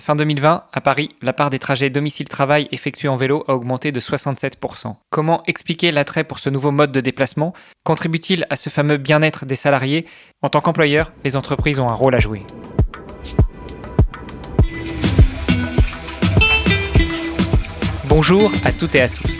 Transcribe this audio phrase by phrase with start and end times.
[0.00, 4.00] Fin 2020, à Paris, la part des trajets domicile-travail effectués en vélo a augmenté de
[4.00, 4.96] 67%.
[5.10, 7.52] Comment expliquer l'attrait pour ce nouveau mode de déplacement?
[7.84, 10.06] Contribue-t-il à ce fameux bien-être des salariés?
[10.40, 12.42] En tant qu'employeur, les entreprises ont un rôle à jouer.
[18.08, 19.39] Bonjour à toutes et à tous.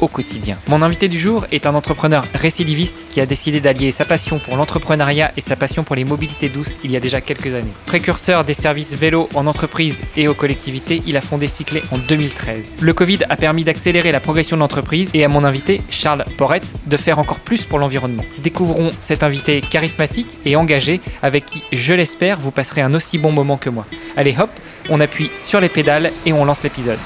[0.00, 0.56] au quotidien.
[0.68, 4.56] Mon invité du jour est un entrepreneur récidiviste qui a décidé d'allier sa passion pour
[4.56, 7.72] l'entrepreneuriat et sa passion pour les mobilités douces il y a déjà quelques années.
[7.86, 12.62] Précurseur des services vélo en entreprise et aux collectivités, il a fondé Cyclé en 2013.
[12.80, 16.74] Le Covid a permis d'accélérer la progression de l'entreprise et à mon invité, Charles Porretz,
[16.86, 18.24] de faire encore plus pour l'environnement.
[18.38, 23.32] Découvrons cet invité charismatique et engagé avec qui, je l'espère, vous passerez un aussi bon
[23.32, 23.86] moment que moi.
[24.16, 24.50] Allez hop,
[24.90, 26.98] on appuie sur les pédales et on lance l'épisode.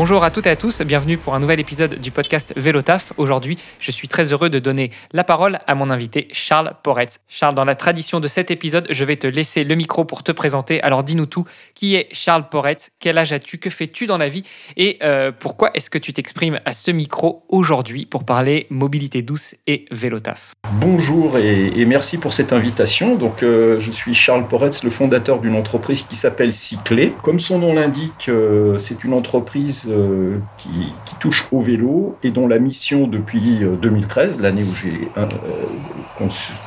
[0.00, 3.12] Bonjour à toutes et à tous, bienvenue pour un nouvel épisode du podcast Vélotaf.
[3.16, 7.18] Aujourd'hui, je suis très heureux de donner la parole à mon invité Charles Poretz.
[7.26, 10.30] Charles, dans la tradition de cet épisode, je vais te laisser le micro pour te
[10.30, 10.80] présenter.
[10.82, 12.90] Alors dis-nous tout, qui est Charles Poretz?
[13.00, 13.58] Quel âge as-tu?
[13.58, 14.44] Que fais-tu dans la vie?
[14.76, 19.56] Et euh, pourquoi est-ce que tu t'exprimes à ce micro aujourd'hui pour parler mobilité douce
[19.66, 23.16] et Vélotaf Bonjour et, merci pour cette invitation.
[23.16, 27.12] Donc, euh, je suis Charles Poretz, le fondateur d'une entreprise qui s'appelle Cyclé.
[27.24, 32.46] Comme son nom l'indique, euh, c'est une entreprise euh, qui, touche au vélo et dont
[32.46, 35.26] la mission depuis 2013, euh, l'année où j'ai euh,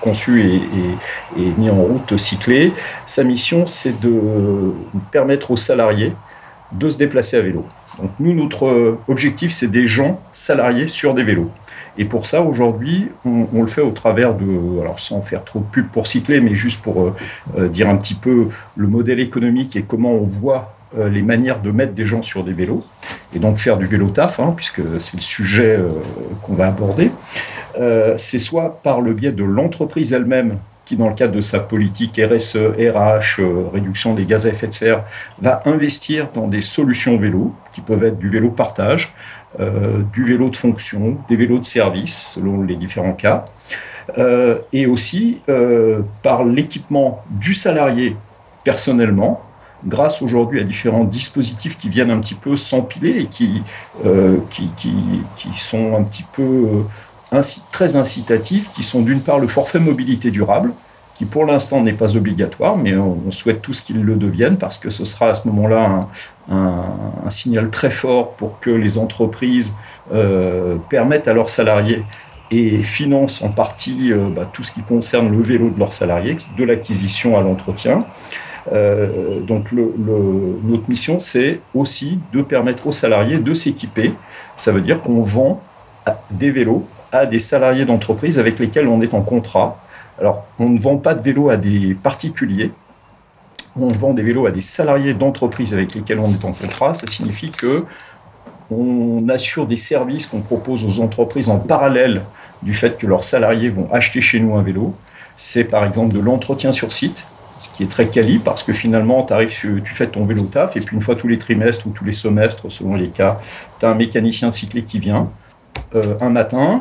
[0.02, 2.74] conçu, et, mis en route Cyclé,
[3.06, 4.74] sa mission c'est de
[5.14, 6.12] permettre aux salariés
[6.74, 7.66] de se déplacer à vélo.
[8.02, 11.50] Donc nous, notre objectif, c'est des gens salariés sur des vélos.
[11.98, 15.66] Et pour ça, aujourd'hui, on, le fait au travers de, alors sans faire trop de
[15.66, 17.16] pub pour cycler, mais juste pour
[17.58, 21.94] dire un petit peu le modèle économique et comment on voit les manières de mettre
[21.94, 22.84] des gens sur des vélos,
[23.34, 25.90] et donc faire du vélo taf, hein, puisque c'est le sujet euh,
[26.44, 27.12] qu'on va aborder,
[27.80, 31.60] euh, c'est soit par le biais de l'entreprise elle-même, qui dans le cadre de sa
[31.60, 33.42] politique RSE, RH,
[33.74, 35.04] réduction des gaz à effet de serre,
[35.42, 39.14] va investir dans des solutions vélo, qui peuvent être du vélo partage,
[40.12, 43.46] du vélo de fonction, des vélos de service, selon les différents cas,
[44.74, 45.40] et aussi
[46.24, 48.18] par l'équipement du salarié
[48.66, 49.42] personnellement,
[49.86, 53.62] grâce aujourd'hui à différents dispositifs qui viennent un petit peu s'empiler et qui,
[54.06, 54.38] euh,
[55.56, 56.86] sont un petit peu
[57.34, 60.74] euh, très incitatifs, qui sont d'une part le forfait mobilité durable,
[61.16, 64.90] qui pour l'instant n'est pas obligatoire, mais on, souhaite tous qu'il le devienne parce que
[64.90, 66.08] ce sera à ce moment-là
[66.50, 69.76] un, signal très fort pour que les entreprises
[70.14, 72.04] euh, permettent à leurs salariés
[72.50, 76.64] et financent en partie bah, tout ce qui concerne le vélo de leurs salariés, de
[76.66, 78.04] l'acquisition à l'entretien.
[78.72, 84.14] Euh, donc notre mission, c'est aussi de permettre aux salariés de s'équiper.
[84.56, 85.62] Ça veut dire qu'on vend
[86.32, 89.78] des vélos à des salariés d'entreprise avec lesquels on est en contrat.
[90.20, 92.72] Alors, on ne vend pas de vélos à des particuliers,
[93.76, 96.94] on vend des vélos à des salariés d'entreprise avec lesquels on est en contrat.
[96.94, 97.86] Ça signifie que
[98.70, 102.22] on assure des services qu'on propose aux entreprises en parallèle
[102.64, 104.94] du fait que leurs salariés vont acheter chez nous un vélo.
[105.36, 107.26] C'est par exemple de l'entretien sur site
[107.74, 111.02] qui est très quali parce que finalement, tu fais ton vélo taf et puis une
[111.02, 113.40] fois tous les trimestres ou tous les semestres, selon les cas,
[113.80, 115.30] tu as un mécanicien cyclé qui vient
[115.96, 116.80] euh, un matin,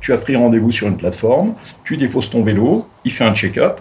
[0.00, 1.54] tu as pris rendez-vous sur une plateforme,
[1.84, 3.78] tu déposes ton vélo, il fait un check-up,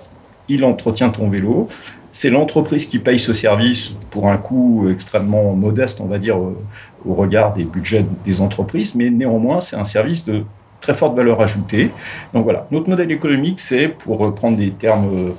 [0.48, 1.68] il entretient ton vélo.
[2.14, 6.58] C'est l'entreprise qui paye ce service pour un coût extrêmement modeste, on va dire, euh,
[7.06, 10.44] au regard des budgets des entreprises, mais néanmoins, c'est un service de
[10.82, 11.92] très forte valeur ajoutée.
[12.34, 15.32] Donc voilà, notre modèle économique, c'est, pour prendre des termes euh,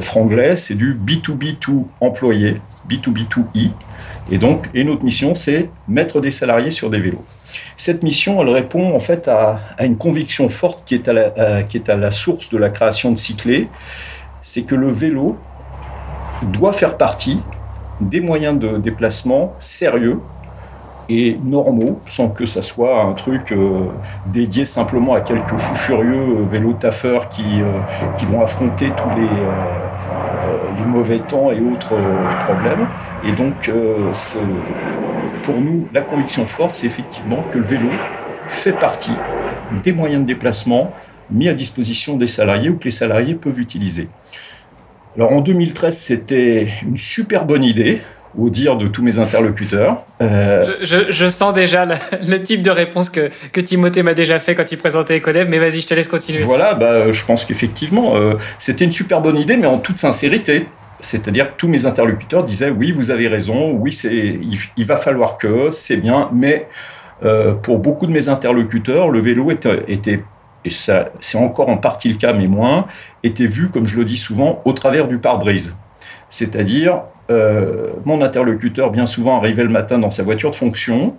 [0.00, 3.70] franglais, c'est du B2B2 employé, B2B2I.
[4.30, 7.24] Et donc, et notre mission, c'est mettre des salariés sur des vélos.
[7.76, 11.76] Cette mission, elle répond en fait à, une conviction forte qui est, à la, qui
[11.76, 13.68] est à la source de la création de Cyclé,
[14.42, 15.36] c'est que le vélo
[16.42, 17.38] doit faire partie
[18.00, 20.20] des moyens de déplacement sérieux
[21.08, 23.84] et normaux, sans que ça soit un truc euh,
[24.26, 27.70] dédié simplement à quelques fous furieux euh, vélo taffeurs qui, euh,
[28.16, 29.28] qui vont affronter tous les,
[30.80, 31.94] les mauvais temps et autres
[32.40, 32.88] problèmes.
[33.24, 33.70] Et donc,
[35.42, 37.88] pour nous, la conviction forte, c'est effectivement que le vélo
[38.48, 39.14] fait partie
[39.82, 40.92] des moyens de déplacement
[41.30, 44.08] mis à disposition des salariés ou que les salariés peuvent utiliser.
[45.16, 48.00] Alors en 2013, c'était une super bonne idée
[48.36, 50.02] au dire de tous mes interlocuteurs.
[50.22, 54.70] Euh, je, sens déjà le, type de réponse que, que Timothée m'a déjà fait quand
[54.72, 56.40] il présentait Ecodev, mais vas-y, je te laisse continuer.
[56.40, 60.66] Voilà, bah, je pense qu'effectivement, euh, c'était une super bonne idée, mais en toute sincérité.
[61.00, 64.38] C'est-à-dire que tous mes interlocuteurs disaient oui, vous avez raison, oui, c'est,
[64.76, 66.66] il, va falloir que, c'est bien, mais
[67.22, 70.22] euh, pour beaucoup de mes interlocuteurs, le vélo était, était
[70.66, 72.86] et ça, c'est encore en partie le cas, mais moins,
[73.22, 75.76] était vu, comme je le dis souvent, au travers du pare-brise.
[76.28, 81.16] C'est-à-dire, euh, mon interlocuteur, bien souvent, arrivait le matin dans sa voiture de fonction.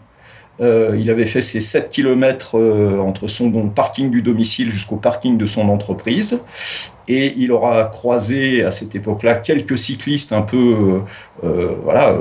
[0.60, 5.38] Euh, il avait fait ses 7 km euh, entre son parking du domicile jusqu'au parking
[5.38, 6.44] de son entreprise.
[7.08, 11.00] Et il aura croisé à cette époque-là quelques cyclistes un peu,
[11.42, 12.14] voilà,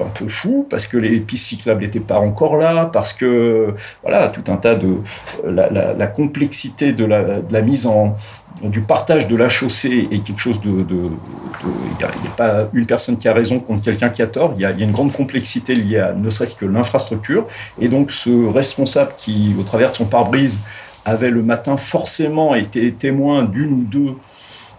[0.00, 4.28] un peu fous parce que les pistes cyclables n'étaient pas encore là, parce que voilà,
[4.28, 4.98] tout un tas de
[5.44, 8.14] la, complexité de la mise en,
[8.62, 10.70] du partage de la chaussée est quelque chose de...
[10.70, 14.62] Il n'y a, pas une personne qui a raison contre quelqu'un qui a tort, il
[14.62, 17.46] y a, une grande complexité liée à ne serait-ce que l'infrastructure.
[17.80, 20.60] Et donc ce responsable qui, au travers de son pare-brise,
[21.04, 24.14] avait le matin forcément été témoin d'une ou deux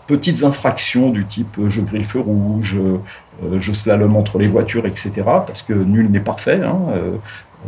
[0.08, 4.48] petites infractions du type euh, je grille le feu rouge, euh, je slalom entre les
[4.48, 5.12] voitures, etc.
[5.26, 6.62] Parce que nul n'est parfait.
[6.64, 7.16] Hein, euh,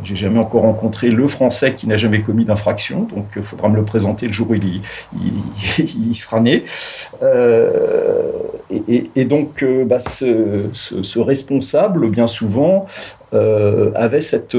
[0.03, 3.75] j'ai jamais encore rencontré le Français qui n'a jamais commis d'infraction, donc il faudra me
[3.75, 6.63] le présenter le jour où il, sera né.
[7.23, 8.31] Euh,
[9.15, 12.85] et, donc, euh, bah, ce, responsable, bien souvent,
[13.33, 14.57] euh, avait cette,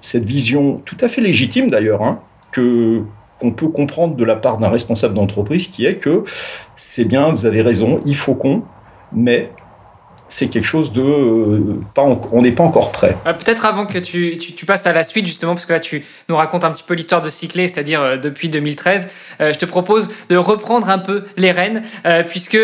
[0.00, 2.18] cette vision tout à fait légitime d'ailleurs, hein,
[2.52, 3.02] que
[3.40, 6.22] qu'on peut comprendre de la part d'un responsable d'entreprise, qui est que
[6.76, 8.62] c'est bien, vous avez raison, il faut qu'on,
[9.12, 9.50] mais
[10.32, 12.02] c'est quelque chose de euh, pas
[12.32, 13.14] on n'est pas encore prêt.
[13.26, 16.02] Euh, peut-être avant que tu, tu, passes à la suite justement parce que là tu
[16.30, 19.10] nous racontes un petit peu l'histoire de Cyclé, c'est-à-dire euh, depuis 2013.
[19.40, 21.82] je te propose de reprendre un peu les rênes
[22.28, 22.58] puisque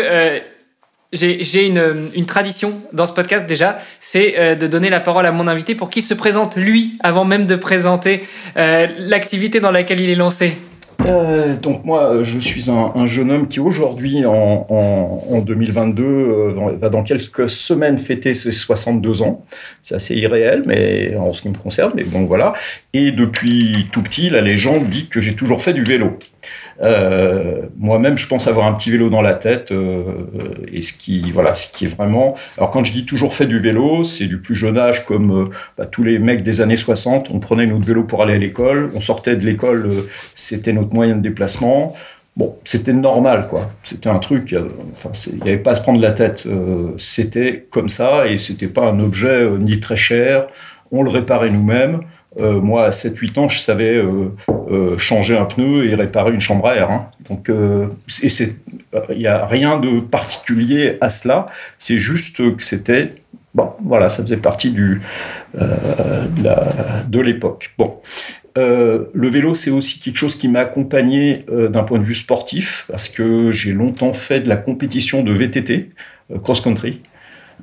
[1.13, 5.47] j'ai une, une, tradition dans ce podcast déjà, c'est de donner la parole à mon
[5.47, 8.21] invité pour qu'il se présente lui avant même de présenter
[8.55, 10.57] l'activité dans laquelle il est lancé.
[11.05, 16.89] Euh, donc moi, je suis un, jeune homme qui aujourd'hui, en, en, 2022, euh, va
[16.89, 19.43] dans quelques semaines fêter ses 62 ans.
[19.81, 22.53] C'est assez irréel, mais en ce qui me concerne, mais bon voilà.
[22.93, 26.17] Et depuis tout petit, la légende dit que j'ai toujours fait du vélo.
[26.81, 30.03] Euh, moi-même, je pense avoir un petit vélo dans la tête, euh,
[30.71, 32.35] et ce qui, voilà, ce qui est vraiment.
[32.57, 35.45] Alors quand je dis toujours fait du vélo, c'est du plus jeune âge, comme euh,
[35.77, 37.29] bah, tous les mecs des années 60.
[37.33, 39.89] On prenait notre vélo pour aller à l'école, on sortait de l'école,
[40.35, 41.95] c'était notre moyen de déplacement.
[42.37, 43.69] Bon, c'était normal, quoi.
[43.83, 44.55] C'était un truc,
[44.91, 46.47] enfin, il n'y avait pas à se prendre la tête.
[46.97, 50.47] c'était comme ça, et c'était pas un objet ni très cher.
[50.91, 51.99] On le réparait nous-mêmes.
[52.37, 54.31] Euh, moi, à 7-8 ans, je savais euh,
[54.69, 56.91] euh, changer un pneu et réparer une chambre à air.
[56.91, 57.07] Hein.
[57.29, 61.47] Donc, il n'y a rien de particulier à cela.
[61.77, 63.11] C'est juste que c'était,
[63.53, 64.99] bon, voilà, ça faisait partie de
[67.19, 67.73] l'époque.
[67.77, 67.97] Bon.
[68.55, 73.09] le vélo, c'est aussi quelque chose qui m'a accompagné d'un point de vue sportif, parce
[73.09, 75.91] que j'ai longtemps fait de la compétition de VTT,
[76.41, 77.01] cross-country.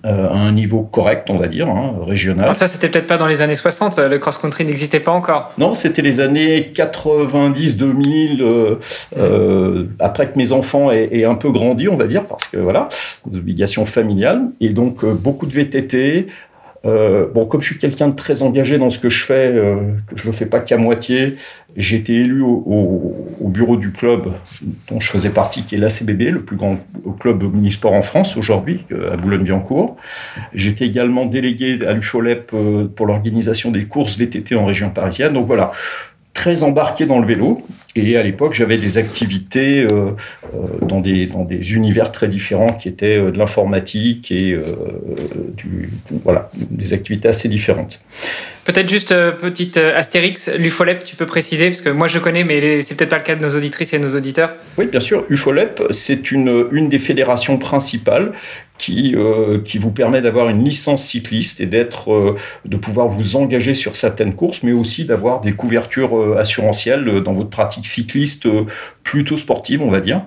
[0.07, 2.55] Euh, à un niveau correct, on va dire, hein, régional.
[2.55, 5.53] ça, c'était peut-être pas dans les années 60, le cross-country n'existait pas encore.
[5.59, 8.77] Non, c'était les années 90-2000, euh,
[9.19, 12.87] euh, après que mes enfants aient, un peu grandi, on va dire, parce que voilà,
[13.27, 16.29] des obligations familiales, et donc beaucoup de VTT,
[16.87, 19.77] euh, bon, comme je suis quelqu'un de très engagé dans ce que je fais, euh,
[20.07, 21.35] que je ne le fais pas qu'à moitié,
[21.77, 23.13] j'ai été élu au,
[23.49, 24.33] bureau du club
[24.91, 26.79] dont je faisais partie, qui est l'ACBB, le plus grand
[27.21, 29.97] club omnisport en France aujourd'hui, à Boulogne-Billancourt.
[30.55, 35.35] J'étais également délégué à l'UFOLEP euh, pour l'organisation des courses VTT en région parisienne.
[35.35, 35.71] Donc voilà,
[36.47, 37.61] très embarqué dans le vélo.
[37.97, 40.11] Et à l'époque, j'avais des activités euh,
[40.55, 44.57] euh, dans, des, dans des univers très différents qui étaient euh, de l'informatique et
[45.57, 45.91] du,
[46.23, 47.99] voilà, des activités assez différentes.
[48.65, 52.97] Peut-être juste petite astérix, l'UFOLEP, tu peux préciser, parce que moi je connais, mais c'est
[52.97, 54.55] peut-être pas le cas de nos auditrices et nos auditeurs.
[54.77, 55.25] Oui, bien sûr.
[55.29, 58.33] UFOLEP, c'est une, une des fédérations principales
[58.79, 63.37] qui, euh, qui vous permet d'avoir une licence cycliste et d'être, euh, de pouvoir vous
[63.37, 68.49] engager sur certaines courses, mais aussi d'avoir des couvertures euh, assurantielles dans votre pratique cycliste
[69.03, 70.23] plutôt sportive, on va dire.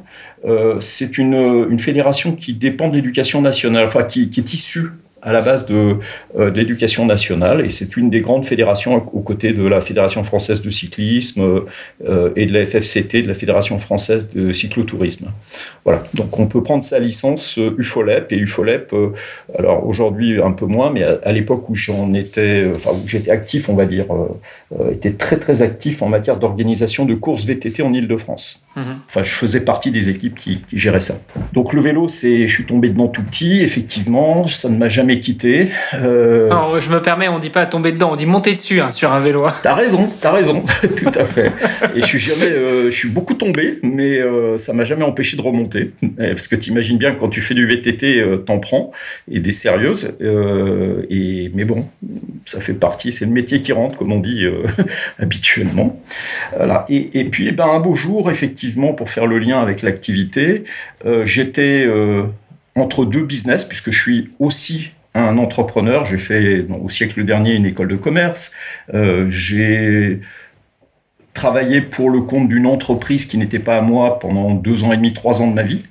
[0.80, 4.92] c'est une, une fédération qui dépend de l'éducation nationale, enfin qui, qui est issue
[5.22, 5.98] à la base de,
[6.38, 10.62] euh, l'éducation nationale et c'est une des grandes fédérations aux côtés de la Fédération française
[10.62, 11.64] de cyclisme
[12.08, 15.30] euh, et de la FFCT, de la Fédération française de cyclotourisme.
[15.84, 18.94] Voilà, donc on peut prendre sa licence euh, UFOLEP et UFOLEP,
[19.58, 23.70] alors aujourd'hui un peu moins, mais à, l'époque où j'en étais, enfin où j'étais actif,
[23.70, 24.06] on va dire,
[24.92, 28.62] était très très actif en matière d'organisation de courses VTT en Ile-de-France.
[28.76, 29.00] Mhm.
[29.08, 31.16] Enfin, je faisais partie des équipes qui, géraient ça.
[31.54, 35.20] Donc le vélo, c'est, je suis tombé dedans tout petit, effectivement, ça ne m'a jamais
[35.20, 35.70] quitté.
[35.96, 36.80] Euh...
[36.80, 39.20] je me permets, on dit pas tomber dedans, on dit monter dessus hein, sur un
[39.20, 39.46] vélo.
[39.46, 39.56] Hein.
[39.64, 41.52] T'as raison, t'as raison, tout à fait.
[41.96, 45.36] Et je suis jamais, euh, je suis beaucoup tombé, mais euh, ça m'a jamais empêché
[45.36, 48.60] de remonter, parce que tu imagines bien que quand tu fais du VTT, euh, t'en
[48.60, 48.92] prends
[49.30, 50.16] et des sérieuses.
[50.22, 51.84] et mais bon,
[52.46, 54.46] ça fait partie, c'est le métier qui rentre, comme on dit
[55.20, 56.00] habituellement.
[56.56, 56.86] Voilà.
[56.90, 58.59] Et, et puis, eh ben, un beau jour, effectivement
[58.96, 60.64] pour faire le lien avec l'activité,
[61.06, 62.24] euh, j'étais euh,
[62.76, 66.06] entre deux business, puisque je suis aussi un entrepreneur.
[66.06, 68.54] J'ai fait au siècle dernier une école de commerce.
[68.94, 70.20] Euh, j'ai
[71.34, 74.98] travaillé pour le compte d'une entreprise qui n'était pas à moi pendant deux ans et
[74.98, 75.84] demi, trois ans de ma vie.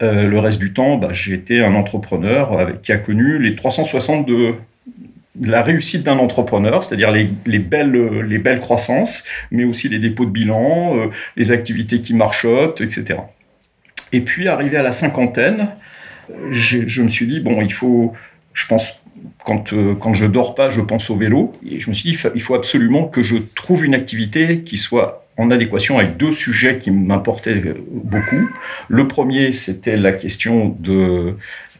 [0.00, 4.54] le reste du temps, bah, j'ai un entrepreneur qui a connu les 360 de,
[5.42, 10.30] la réussite d'un entrepreneur, c'est-à-dire les, belles, les belles croissances, mais aussi les dépôts de
[10.30, 13.20] bilan, euh, les activités qui marchotent, etc.
[14.12, 15.68] Et puis, arrivé à la cinquantaine,
[16.50, 18.12] je me suis dit, bon, il faut,
[18.52, 19.02] je pense,
[19.44, 22.18] quand, euh, quand je dors pas, je pense au vélo, et je me suis dit,
[22.34, 26.78] il faut absolument que je trouve une activité qui soit en adéquation avec deux sujets
[26.78, 28.48] qui m'importaient beaucoup.
[28.88, 31.34] Le premier, c'était la question de,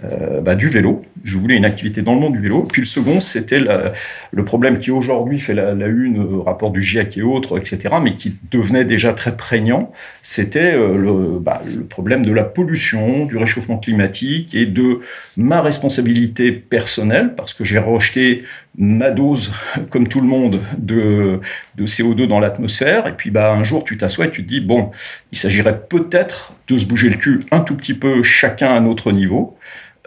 [0.05, 1.03] euh, bah, du vélo.
[1.25, 2.63] Je voulais une activité dans le monde du vélo.
[2.71, 7.19] Puis le second, c'était le problème qui aujourd'hui fait la, une, euh, rapport du GIEC
[7.19, 9.91] et autres, etc., mais qui devenait déjà très prégnant.
[10.23, 15.01] C'était euh, le, bah, le, problème de la pollution, du réchauffement climatique et de
[15.37, 18.45] ma responsabilité personnelle, parce que j'ai rejeté
[18.77, 19.53] ma dose,
[19.91, 21.41] comme tout le monde, de,
[21.77, 23.07] de CO2 dans l'atmosphère.
[23.07, 24.91] Et puis bah, un jour, tu t'assois et tu te dis, bon,
[25.33, 29.11] il s'agirait peut-être de se bouger le cul un tout petit peu, chacun à notre
[29.13, 29.56] niveau.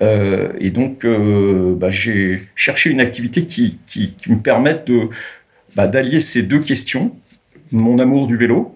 [0.02, 3.78] Euh, et donc, euh, bah, j'ai cherché une activité qui,
[4.28, 5.10] me permette de,
[5.76, 7.16] bah, d'allier ces deux questions,
[7.72, 8.76] mon amour du vélo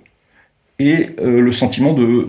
[0.80, 2.28] et euh, le sentiment de,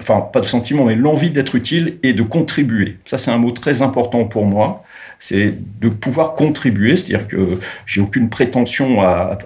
[0.00, 2.98] enfin pas de sentiment, mais l'envie d'être utile et de contribuer.
[3.06, 4.82] Ça, c'est un mot très important pour moi.
[5.20, 9.38] C'est de pouvoir contribuer, c'est-à-dire que j'ai aucune prétention à,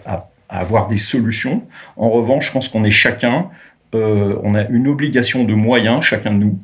[0.48, 1.62] avoir des solutions.
[1.96, 3.48] En revanche, je pense qu'on est chacun,
[3.92, 6.58] on a une obligation de moyens, chacun de nous,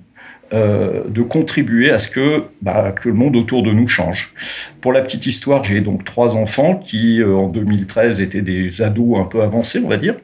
[0.52, 4.32] euh, de contribuer à ce que, bah, que le monde autour de nous change.
[4.80, 9.18] Pour la petite histoire, j'ai donc trois enfants qui, euh, en 2013, étaient des ados
[9.18, 10.14] un peu avancés, on va dire.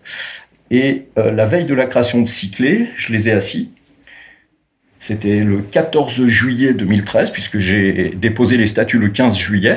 [0.70, 3.72] Et euh, la veille de la création de Cyclé, je les ai assis.
[5.00, 9.76] C'était le 14 juillet 2013, puisque j'ai déposé les statuts le 15 juillet.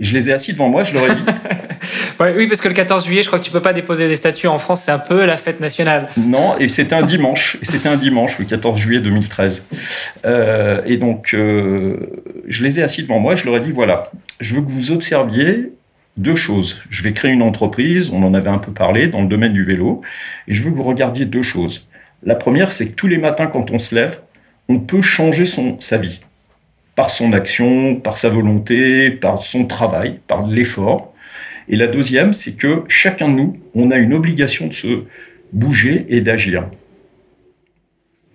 [0.00, 1.26] Je les ai assis devant moi, je leur ai dit
[2.20, 4.48] oui, parce que le 14 juillet, je crois que tu peux pas déposer des statues
[4.48, 6.08] en France, c'est un peu la fête nationale.
[6.16, 10.18] Non, et c'était un dimanche, c'était un dimanche, le 14 juillet 2013.
[10.24, 11.96] Euh, et donc, euh,
[12.46, 14.10] je les ai assis devant moi, et je leur ai dit voilà,
[14.40, 15.72] je veux que vous observiez
[16.16, 16.82] deux choses.
[16.90, 19.64] Je vais créer une entreprise, on en avait un peu parlé, dans le domaine du
[19.64, 20.02] vélo,
[20.48, 21.88] et je veux que vous regardiez deux choses.
[22.24, 24.20] La première, c'est que tous les matins, quand on se lève,
[24.68, 26.20] on peut changer son, sa vie
[26.94, 31.11] par son action, par sa volonté, par son travail, par l'effort.
[31.72, 35.04] Et la deuxième, c'est que chacun de nous, on a une obligation de se
[35.54, 36.68] bouger et d'agir.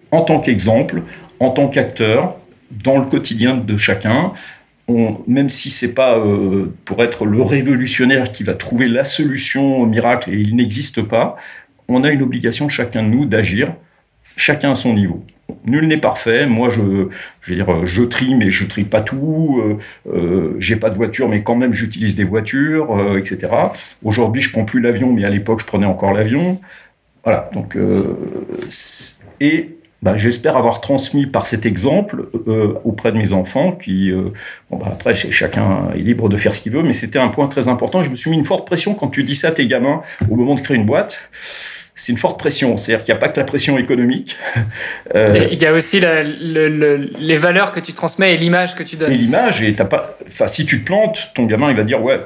[0.09, 1.03] En tant qu'exemple,
[1.39, 2.35] en tant qu'acteur,
[2.83, 4.33] dans le quotidien de chacun,
[5.27, 9.85] même si c'est pas euh, pour être le révolutionnaire qui va trouver la solution au
[9.85, 11.35] miracle et il n'existe pas,
[11.87, 13.71] on a une obligation chacun de nous d'agir,
[14.35, 15.23] chacun à son niveau
[15.65, 16.45] nul n'est parfait.
[16.45, 17.07] Moi, je,
[17.41, 19.61] je veux dire, je trie, mais je trie pas tout.
[19.63, 19.77] Euh,
[20.13, 23.47] euh, j'ai pas de voiture, mais quand même, j'utilise des voitures, euh, etc.
[24.03, 26.59] Aujourd'hui, je prends plus l'avion, mais à l'époque, je prenais encore l'avion.
[27.23, 27.49] Voilà.
[27.53, 28.17] Donc, euh,
[29.39, 34.29] et bah, j'espère avoir transmis par cet exemple euh, auprès de mes enfants qui, euh,
[34.69, 37.47] bon, bah, après, chacun est libre de faire ce qu'il veut, mais c'était un point
[37.47, 38.03] très important.
[38.03, 40.35] Je me suis mis une forte pression quand tu dis ça à tes gamins au
[40.35, 41.29] moment de créer une boîte.
[41.31, 42.77] C'est une forte pression.
[42.77, 44.37] C'est-à-dire qu'il n'y a pas que la pression économique.
[45.15, 48.75] euh, Il y a aussi la, le, le, les valeurs que tu transmets et l'image
[48.75, 49.11] que tu donnes.
[49.11, 50.07] Et l'image, et t'as pas.
[50.27, 52.19] Enfin, si tu te plantes, ton gamin, il va dire ouais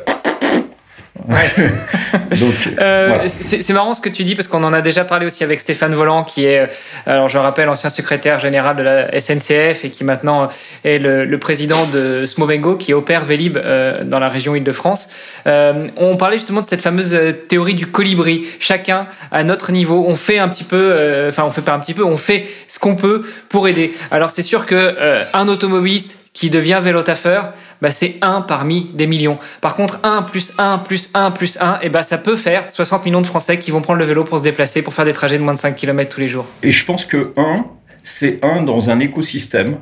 [2.80, 5.60] euh, c'est marrant ce que tu dis parce qu'on en a déjà parlé aussi avec
[5.60, 6.68] Stéphane Volant qui est, euh,
[7.06, 10.50] alors je rappelle, ancien secrétaire général de la SNCF et qui maintenant
[10.84, 15.10] est le, président de Smovengo qui opère Vélib euh, dans la région Île-de-France.
[15.46, 18.46] on parlait justement de cette fameuse théorie du colibri.
[18.60, 21.94] Chacun à notre niveau, on fait un petit peu, enfin on fait pas un petit
[21.94, 23.94] peu, on fait ce qu'on peut pour aider.
[24.12, 24.96] Alors c'est sûr que
[25.34, 29.38] un automobiliste qui devient vélotaffeur, bah, c'est un parmi des millions.
[29.60, 33.06] Par contre, 1 plus 1 plus 1 plus 1, et bah, ça peut faire 60
[33.06, 35.38] millions de Français qui vont prendre le vélo pour se déplacer, pour faire des trajets
[35.38, 36.46] de moins de 5 km tous les jours.
[36.64, 37.66] Et je pense que 1,
[38.04, 39.78] c'est 1 dans un écosystème.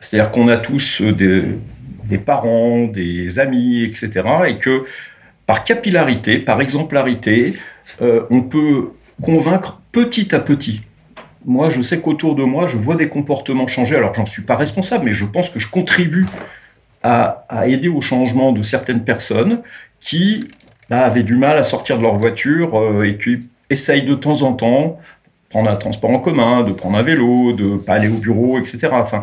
[0.00, 1.42] C'est-à-dire qu'on a tous euh, des,
[2.04, 4.22] des, parents, des amis, etc.
[4.48, 4.84] Et que
[5.46, 7.54] par capillarité, par exemplarité,
[8.02, 8.92] euh, on peut
[9.22, 10.82] convaincre petit à petit.
[11.46, 13.96] Moi, je sais qu'autour de moi, je vois des comportements changer.
[13.96, 16.26] Alors, j'en suis pas responsable, mais je pense que je contribue
[17.04, 19.62] à, aider au changement de certaines personnes
[20.00, 20.44] qui
[20.90, 23.38] avaient du mal à sortir de leur voiture euh, et qui
[23.70, 24.98] essayent de temps en temps
[25.50, 28.88] prendre un transport en commun, de prendre un vélo, de pas aller au bureau, etc.
[28.92, 29.22] Enfin,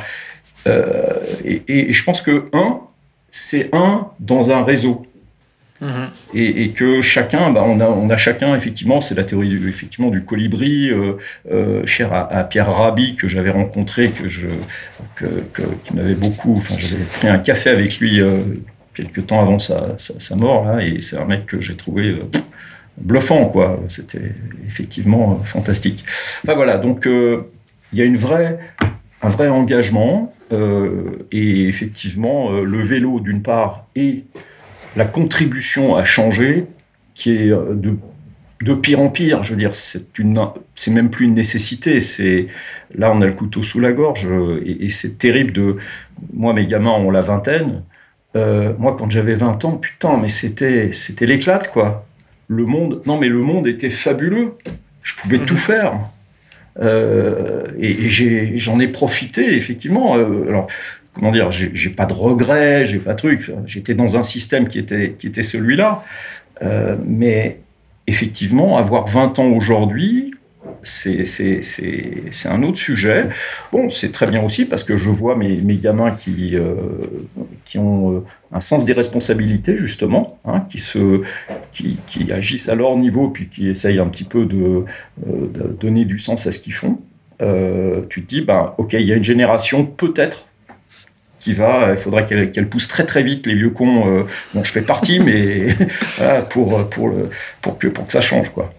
[0.68, 2.80] euh, et, je pense que un,
[3.30, 5.06] c'est un dans un réseau.
[5.84, 6.10] Mhm.
[6.34, 10.90] Et, que chacun, bah, on, a, chacun, effectivement, c'est la théorie du, effectivement, du colibri,
[10.90, 11.13] euh,
[11.52, 14.48] euh, cher à, Pierre Rabhi, que j'avais rencontré, que je,
[15.16, 15.28] que,
[15.84, 18.22] qui m'avait beaucoup, enfin, j'avais pris un café avec lui
[18.96, 22.16] quelques temps avant sa, sa, mort, là, et c'est un mec que j'ai trouvé
[23.00, 23.80] bluffant, quoi.
[23.90, 24.32] C'était
[24.66, 26.04] effectivement fantastique.
[26.44, 28.58] Enfin voilà, donc il y a une vraie,
[29.22, 34.25] un vrai engagement, euh, et effectivement, euh, le vélo, d'une part, et
[34.96, 36.66] la contribution à changer,
[37.14, 37.98] qui est euh, de,
[38.62, 39.44] de pire en pire.
[39.44, 40.40] Je veux dire, c'est une,
[40.76, 42.02] c'est même plus une nécessité.
[42.02, 42.48] C'est
[42.96, 44.28] là, on a le couteau sous la gorge,
[44.66, 45.78] et, c'est terrible de.
[46.34, 47.84] Moi, mes gamins ont la vingtaine.
[48.36, 52.06] moi, quand j'avais 20 ans, putain, mais c'était, c'était l'éclate, quoi.
[52.48, 54.54] Le monde, non, mais le monde était fabuleux.
[55.02, 55.94] Je pouvais tout faire.
[56.80, 58.10] Euh, et,
[58.58, 60.18] j'en ai, profité effectivement.
[60.18, 60.68] Euh, alors
[61.13, 63.51] comment dire, j'ai pas de regrets, j'ai pas de trucs.
[63.65, 66.03] J'étais dans un système qui était qui était celui-là,
[66.62, 67.60] euh, mais
[68.08, 70.34] effectivement, avoir 20 ans aujourd'hui,
[70.82, 71.24] c'est
[72.46, 73.25] un autre sujet.
[73.72, 76.75] Bon, c'est très bien aussi parce que je vois mes, gamins qui, euh,
[77.63, 81.22] qui ont euh, un sens des responsabilités, justement, hein, qui, se,
[81.72, 84.86] qui, qui, agissent à leur niveau, puis qui essayent un petit peu de
[85.79, 87.00] donner du sens à ce qu'ils font.
[88.10, 90.48] tu te dis, ben, ok, il y a une génération peut-être
[91.48, 95.68] il faudrait qu'elle pousse très très vite les vieux cons dont je fais partie, mais
[96.50, 97.30] pour, pour, le,
[97.62, 98.50] pour, que, pour que ça change.
[98.50, 98.72] quoi.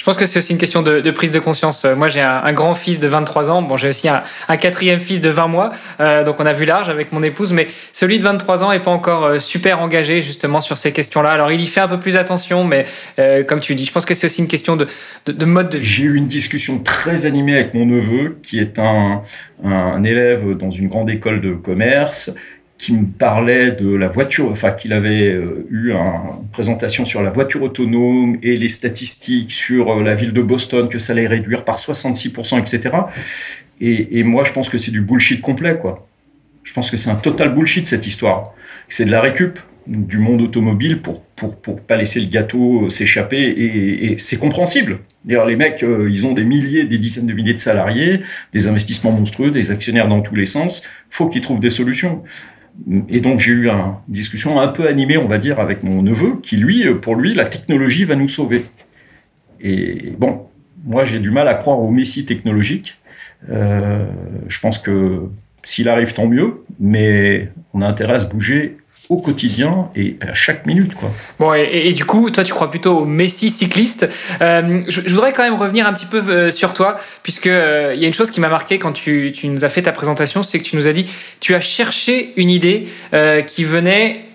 [0.00, 1.84] Je pense que c'est aussi une question de, prise de conscience.
[1.84, 3.60] Euh, moi, j'ai un, grand fils de 23 ans.
[3.60, 5.70] Bon, j'ai aussi un, quatrième fils de 20 mois.
[6.00, 7.52] Euh, donc, on a vu large avec mon épouse.
[7.52, 11.30] Mais celui de 23 ans est pas encore euh, super engagé justement sur ces questions-là.
[11.30, 12.86] Alors, il y fait un peu plus attention, mais
[13.46, 14.86] comme tu dis, je pense que c'est aussi une question de,
[15.44, 15.84] mode de vie.
[15.84, 19.20] J'ai eu une discussion très animée avec mon neveu, qui est un,
[19.62, 22.32] un élève dans une grande école de commerce
[22.80, 27.28] qui me parlait de la voiture, enfin qu'il avait euh, eu une présentation sur la
[27.28, 31.66] voiture autonome et les statistiques sur euh, la ville de Boston, que ça allait réduire
[31.66, 32.96] par 66%, etc.
[33.82, 36.08] Et, moi, je pense que c'est du bullshit complet, quoi.
[36.64, 38.54] Je pense que c'est un total bullshit, cette histoire.
[38.88, 43.42] C'est de la récup du monde automobile pour, pour, pour pas laisser le gâteau s'échapper
[43.42, 45.00] et, et c'est compréhensible.
[45.24, 48.20] D'ailleurs, les mecs, euh, ils ont des milliers, des dizaines de milliers de salariés,
[48.52, 50.86] des investissements monstrueux, des actionnaires dans tous les sens.
[51.10, 52.22] Faut qu'ils trouvent des solutions.
[53.08, 56.40] Et donc j'ai eu une discussion un peu animée, on va dire, avec mon neveu,
[56.42, 58.64] qui lui, pour lui, la technologie va nous sauver.
[59.60, 60.46] Et bon,
[60.84, 62.96] moi j'ai du mal à croire au messie technologique.
[63.48, 64.06] Euh,
[64.48, 65.28] je pense que
[65.62, 68.76] s'il arrive, tant mieux, mais on a intérêt à se bouger
[69.10, 70.94] au quotidien et à chaque minute.
[70.94, 71.10] Quoi.
[71.40, 74.08] Bon, et, du coup, toi, tu crois plutôt au Messi cycliste.
[74.40, 76.94] Euh, je, voudrais quand même revenir un petit peu euh, sur toi,
[77.24, 79.68] puisque euh, il y a une chose qui m'a marqué quand tu, tu, nous as
[79.68, 81.06] fait ta présentation, c'est que tu nous as dit,
[81.40, 82.86] tu as cherché une idée
[83.46, 84.29] qui venait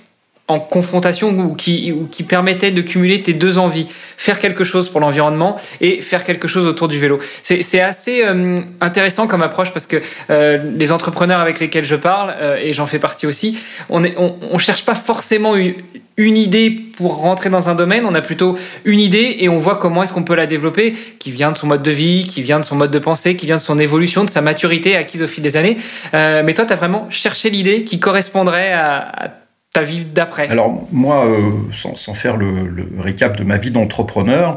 [0.48, 4.90] en confrontation ou qui, ou qui permettait de cumuler tes deux envies, faire quelque chose
[4.90, 7.20] pour l'environnement et faire quelque chose autour du vélo.
[7.42, 9.98] C'est assez euh, intéressant comme approche parce que
[10.30, 13.58] euh, les entrepreneurs avec lesquels je parle, euh, et j'en fais partie aussi,
[13.90, 18.14] on ne on, on, cherche pas forcément une, idée pour rentrer dans un domaine, on
[18.14, 21.52] a plutôt une idée et on voit comment est-ce qu'on peut la développer, qui vient
[21.52, 23.62] de son mode de vie, qui vient de son mode de pensée, qui vient de
[23.62, 25.78] son évolution, de sa maturité acquise au fil des années.
[26.14, 29.28] mais toi, tu as vraiment cherché l'idée qui correspondrait à, à
[29.76, 34.56] ta vie d'après Alors moi, euh, sans, faire le, récap de ma vie d'entrepreneur,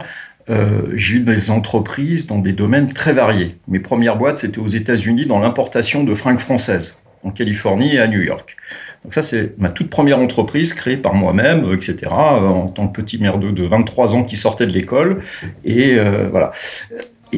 [0.49, 3.57] euh, j'ai eu des entreprises dans des domaines très variés.
[3.67, 8.07] Mes premières boîtes, c'était aux États-Unis dans l'importation de fringues françaises, en Californie et à
[8.07, 8.57] New York.
[9.03, 13.01] Donc ça, c'est ma toute première entreprise créée par moi-même, etc., euh, en tant que
[13.01, 15.19] petit merdeux de 23 ans qui sortait de l'école.
[15.65, 15.99] Et
[16.31, 16.53] voilà.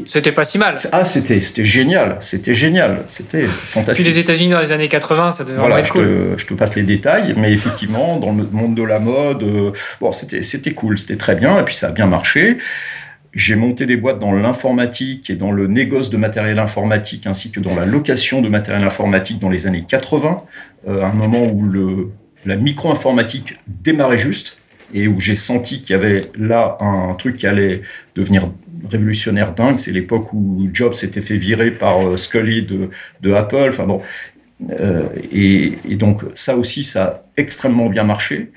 [0.06, 0.76] C'était pas si mal.
[0.92, 4.04] Ah, c'était, génial, c'était génial, c'était fantastique.
[4.04, 6.04] Puis les États-Unis dans les années 80, ça devait voilà, je cool.
[6.04, 9.72] Te, je te passe les détails, mais effectivement, dans le monde de la mode, euh,
[10.00, 12.58] bon, c'était, cool, c'était très bien, et puis ça a bien marché.
[13.34, 17.60] J'ai monté des boîtes dans l'informatique et dans le négoce de matériel informatique, ainsi que
[17.60, 20.42] dans la location de matériel informatique dans les années 80,
[20.88, 22.10] euh, un moment où le,
[22.46, 24.58] la micro-informatique démarrait juste
[24.94, 27.82] et où j'ai senti qu'il y avait là un truc qui allait
[28.16, 28.48] devenir
[28.88, 29.78] révolutionnaire dingue.
[29.78, 32.90] C'est l'époque où Jobs s'était fait virer par euh, Scully de,
[33.20, 33.68] de Apple.
[33.68, 34.00] Enfin bon,
[34.70, 38.52] euh, et, donc ça aussi, ça a extrêmement bien marché.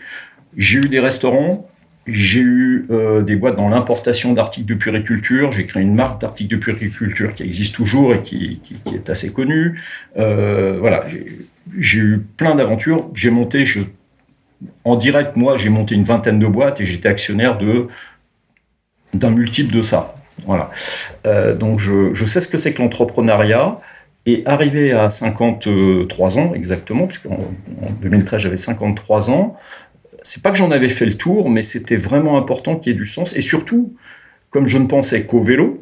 [0.58, 1.68] J'ai eu des restaurants
[2.06, 5.54] j'ai eu euh, des boîtes dans l'importation d'articles de puriculture.
[5.54, 9.32] J'ai créé une marque d'articles de puriculture qui existe toujours et qui, qui, est assez
[9.32, 9.80] connue.
[10.14, 11.06] Voilà,
[11.80, 13.10] j'ai eu plein d'aventures.
[13.14, 13.80] J'ai monté, je,
[14.84, 17.58] en direct, moi, j'ai monté une vingtaine de boîtes et j'étais actionnaire
[19.14, 20.13] d'un multiple de ça.
[20.46, 20.70] Voilà.
[21.26, 23.78] Euh, donc je, je, sais ce que c'est que l'entrepreneuriat.
[24.26, 29.58] Et arrivé à 53 ans exactement, puisqu'en en 2013 j'avais 53 ans,
[30.22, 32.98] c'est pas que j'en avais fait le tour, mais c'était vraiment important qu'il y ait
[32.98, 33.36] du sens.
[33.36, 33.94] Et surtout,
[34.50, 35.82] comme je ne pensais qu'au vélo,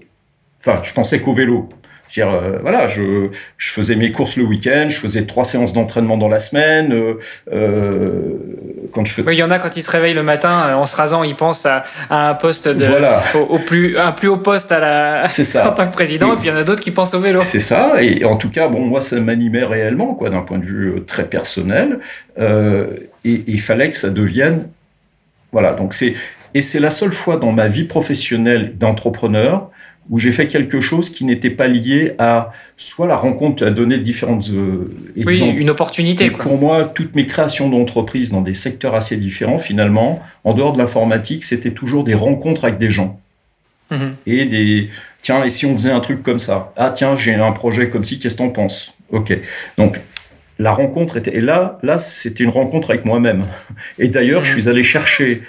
[0.60, 1.70] enfin, je pensais qu'au vélo.
[2.14, 6.18] Dire, euh, voilà, je, je, faisais mes courses le week-end, je faisais trois séances d'entraînement
[6.18, 6.92] dans la semaine.
[6.94, 7.14] Euh,
[7.52, 8.22] euh
[8.92, 9.22] quand je fais...
[9.22, 11.36] Oui, il y en a quand ils se réveillent le matin en se rasant, ils
[11.36, 13.24] pensent à, à un poste de, voilà.
[13.50, 15.70] au, plus, un plus haut poste à la, ça.
[15.70, 17.22] en tant que président, et, et puis il y en a d'autres qui pensent au
[17.22, 17.40] vélo.
[17.40, 20.66] C'est ça, et en tout cas, bon, moi, ça m'animait réellement, quoi, d'un point de
[20.66, 22.00] vue très personnel.
[22.40, 22.88] Euh,
[23.26, 24.68] et il fallait que ça devienne.
[25.52, 26.14] Voilà, donc c'est.
[26.54, 29.70] Et c'est la seule fois dans ma vie professionnelle d'entrepreneur
[30.10, 33.98] où j'ai fait quelque chose qui n'était pas lié à soit la rencontre, à donner
[33.98, 36.26] différentes euh, oui, une opportunité.
[36.26, 40.74] Et pour moi, toutes mes créations d'entreprise dans des secteurs assez différents, finalement, en dehors
[40.74, 43.20] de l'informatique, c'était toujours des rencontres avec des gens.
[43.92, 44.08] Mmh.
[44.26, 44.90] Et des,
[45.22, 46.74] tiens, et si on faisait un truc comme ça?
[46.78, 48.98] Ah, tiens, j'ai un projet comme ci, qu'est-ce que t'en penses?
[49.12, 49.38] Ok.
[49.78, 50.00] Donc,
[50.60, 51.36] la rencontre était.
[51.36, 53.44] Et là, là c'était une rencontre avec moi-même.
[54.00, 55.42] Et d'ailleurs, je suis allé chercher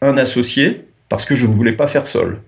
[0.00, 2.38] un associé parce que je ne voulais pas faire seul.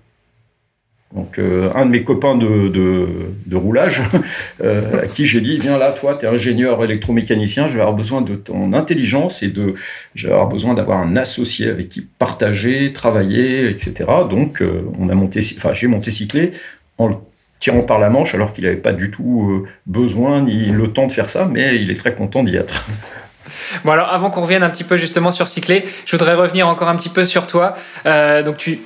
[1.13, 4.01] Donc, euh, un de mes copains de, de, roulage,
[4.63, 7.95] euh, à qui j'ai dit Viens là, toi, tu es ingénieur électromécanicien, je vais avoir
[7.95, 9.75] besoin de ton intelligence et de.
[10.15, 14.05] Je vais avoir besoin d'avoir un associé avec qui partager, travailler, etc.
[14.27, 16.49] Donc, euh, on a monté, enfin, j'ai monté Cyclé
[16.97, 17.15] en le
[17.59, 21.13] tirant par la manche alors qu'il n'avait pas du tout besoin ni le temps de
[21.13, 22.85] faire ça, mais il est très content d'y être.
[23.85, 26.89] Bon alors avant qu'on revienne un petit peu justement sur Cyclé, je voudrais revenir encore
[26.89, 27.73] un petit peu sur toi.
[28.03, 28.79] Donc tu,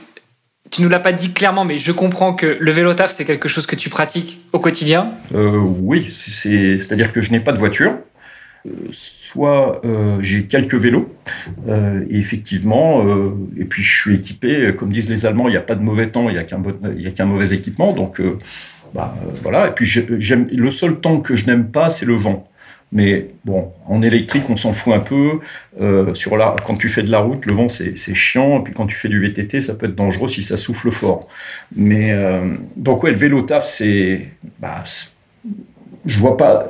[0.71, 3.47] tu nous l'as pas dit clairement, mais je comprends que le vélo taf c'est quelque
[3.47, 5.11] chose que tu pratiques au quotidien.
[5.33, 7.93] Euh, oui, c'est-à-dire que je n'ai pas de voiture
[8.91, 11.13] soit euh, j'ai quelques vélos,
[11.67, 15.57] euh, et effectivement, euh, et puis je suis équipé, comme disent les Allemands, il n'y
[15.57, 18.21] a pas de mauvais temps, il n'y a qu'un mauvais équipement, donc
[18.93, 19.67] bah, voilà.
[19.67, 22.47] Et puis le seul temps que je n'aime pas, c'est le vent.
[22.93, 25.39] Mais bon, en électrique, on s'en fout un peu.
[26.13, 28.59] sur la, quand tu fais de la route, le vent, c'est chiant.
[28.59, 31.27] Et puis quand tu fais du VTT, ça peut être dangereux si ça souffle fort.
[31.75, 32.15] Mais
[32.77, 34.27] donc ouais, le vélo taf, c'est
[34.59, 34.85] bah,
[36.07, 36.65] je vois pas,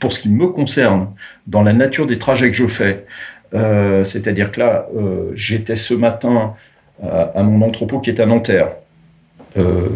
[0.00, 1.08] pour, ce qui me concerne,
[1.46, 3.06] dans la nature des trajets que je fais,
[3.54, 6.54] euh, c'est-à-dire que là, euh, j'étais ce matin
[7.02, 8.70] à, à, mon entrepôt qui est à Nanterre.
[9.56, 9.88] Euh,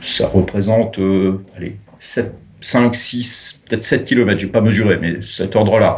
[0.00, 2.32] ça représente, euh, allez, 7,
[2.64, 5.96] 5, 6, peut-être 7 km, j'ai pas mesuré, mais cet ordre-là.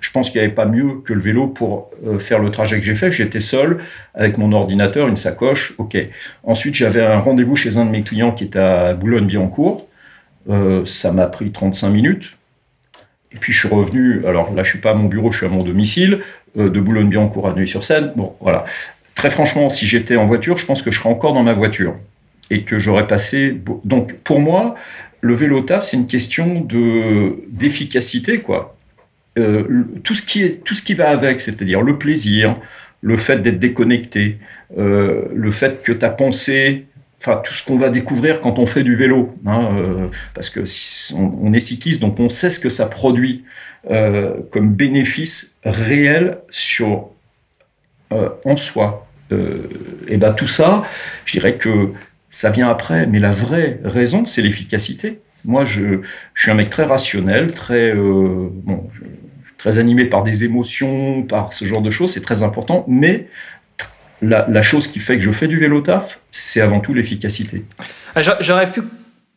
[0.00, 2.78] Je pense qu'il n'y avait pas mieux que le vélo pour euh, faire le trajet
[2.78, 3.10] que j'ai fait.
[3.10, 3.78] J'étais seul
[4.14, 5.96] avec mon ordinateur, une sacoche, ok.
[6.42, 9.88] Ensuite, j'avais un rendez-vous chez un de mes clients qui est à Boulogne-Billancourt
[10.48, 12.36] euh, ça m'a pris 35 minutes.
[13.32, 15.46] Et puis je suis revenu, alors là je suis pas à mon bureau, je suis
[15.46, 16.20] à mon domicile,
[16.56, 18.12] euh, de Boulogne-Billancourt à Neuilly-sur-Seine.
[18.16, 18.64] Bon, voilà.
[19.14, 21.96] Très franchement, si j'étais en voiture, je pense que je serais encore dans ma voiture.
[22.50, 23.58] Et que j'aurais passé.
[23.84, 24.74] Donc pour moi,
[25.24, 28.76] le vélo taf, c'est une question de d'efficacité, quoi.
[29.38, 29.64] Euh,
[30.04, 32.56] tout, ce qui est, tout ce qui va avec, c'est-à-dire le plaisir,
[33.00, 34.38] le fait d'être déconnecté,
[34.76, 36.84] euh, le fait que ta pensée
[37.18, 40.60] enfin tout ce qu'on va découvrir quand on fait du vélo, hein, euh, parce que
[41.16, 43.44] on, est cycliste, donc on sait ce que ça produit
[44.50, 47.08] comme bénéfice réel sur
[48.10, 49.06] en soi.
[50.08, 50.82] Et ben tout ça,
[51.24, 51.90] je dirais que
[52.34, 55.20] ça vient après, mais la vraie raison, c'est l'efficacité.
[55.44, 56.00] Moi, je,
[56.34, 58.82] je, suis un mec très rationnel, très euh, bon,
[59.56, 63.28] très animé par des émotions, par ce genre de choses, c'est très important, mais
[64.20, 67.62] la, la, chose qui fait que je fais du vélo taf, c'est avant tout l'efficacité.
[68.16, 68.82] Ah, j'aurais pu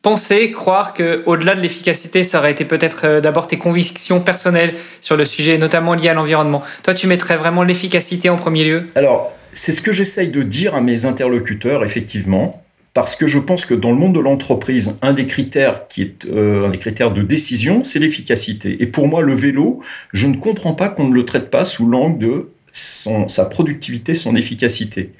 [0.01, 4.73] penser, croire que au-delà de l'efficacité, ça aurait été peut-être euh, d'abord tes convictions personnelles
[5.01, 6.63] sur le sujet, notamment lié à l'environnement.
[6.81, 8.87] Toi, tu mettrais vraiment l'efficacité en premier lieu?
[8.95, 12.63] Alors, c'est ce que j'essaye de dire à mes interlocuteurs, effectivement,
[12.97, 16.25] parce que je pense que dans le monde de l'entreprise, un des critères qui est
[16.25, 18.81] euh, un des critères de décision, c'est l'efficacité.
[18.81, 19.83] Et pour moi, le vélo,
[20.13, 24.35] je ne comprends pas qu'on ne le traite pas sous l'angle de sa productivité, son
[24.35, 25.11] efficacité.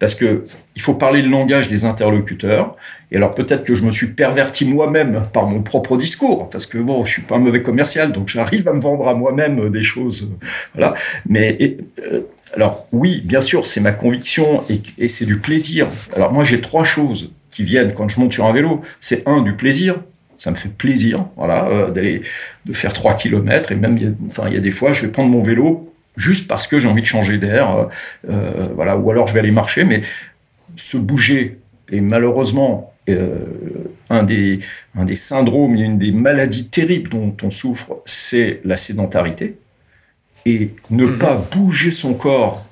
[0.00, 0.42] Parce que
[0.74, 2.74] il faut parler le langage des interlocuteurs.
[3.12, 6.78] Et alors peut-être que je me suis perverti moi-même par mon propre discours, parce que
[6.78, 9.82] bon, je suis pas un mauvais commercial, donc j'arrive à me vendre à moi-même des
[9.82, 10.32] choses,
[10.74, 10.94] voilà.
[11.28, 11.76] Mais
[12.12, 12.22] euh,
[12.54, 14.62] alors oui, bien sûr, c'est ma conviction
[14.98, 15.86] et, c'est du plaisir.
[16.16, 18.80] Alors moi, j'ai trois choses qui viennent quand je monte sur un vélo.
[19.00, 19.96] C'est un du plaisir,
[20.38, 22.22] ça me fait plaisir, voilà, euh, d'aller
[22.64, 25.28] de faire trois kilomètres et même, enfin, il y a des fois, je vais prendre
[25.30, 25.89] mon vélo
[26.20, 27.88] juste parce que j'ai envie de changer d'air,
[28.74, 30.00] voilà, ou alors je vais aller marcher, mais
[30.76, 31.58] se bouger
[31.90, 32.92] est malheureusement
[34.10, 34.60] un, des,
[34.94, 39.56] un des syndromes, une des maladies terribles dont on souffre, c'est la sédentarité.
[40.46, 41.18] Et ne mhm.
[41.18, 42.64] pas bouger son corps,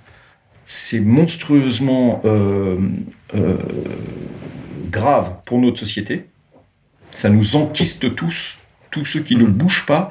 [0.64, 2.22] c'est monstrueusement
[4.90, 6.26] grave pour notre société.
[7.10, 8.58] Ça nous enquiste tous.
[8.90, 10.10] Tous ceux qui ne bougent pas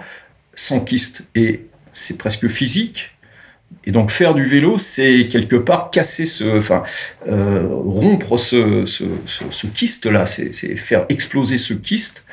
[0.56, 1.30] s'enquistent.
[1.36, 3.17] Et c'est presque physique.
[3.88, 6.84] Et donc faire du vélo, c'est quelque part casser ce, enfin,
[7.30, 12.26] euh, rompre ce, ce, ce, kyste-là, c'est faire exploser ce kyste.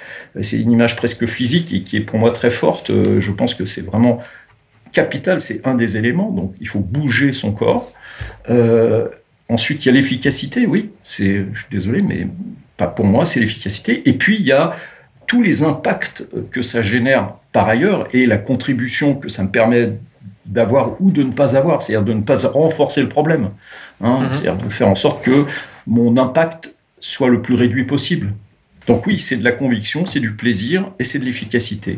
[0.42, 2.90] C'est une image presque physique et qui est pour moi très forte.
[2.90, 4.20] Euh, je pense que c'est vraiment
[4.90, 6.32] capital, c'est un des éléments.
[6.32, 7.92] Donc il faut bouger son corps.
[8.50, 9.06] Euh,
[9.48, 10.90] ensuite, il y a l'efficacité, oui.
[11.04, 12.26] C'est, je suis désolé, mais
[12.76, 14.02] pas pour moi, c'est l'efficacité.
[14.08, 14.74] Et puis il y a
[15.28, 19.90] tous les impacts que ça génère par ailleurs et la contribution que ça me permet
[20.46, 23.50] d'avoir ou de ne pas avoir, c'est-à-dire de ne pas renforcer le problème,
[24.00, 24.28] hein, mhm.
[24.32, 25.44] c'est-à-dire de faire en sorte que
[25.86, 28.32] mon impact soit le plus réduit possible.
[28.86, 31.96] Donc oui, c'est de la conviction, c'est du plaisir et c'est de l'efficacité.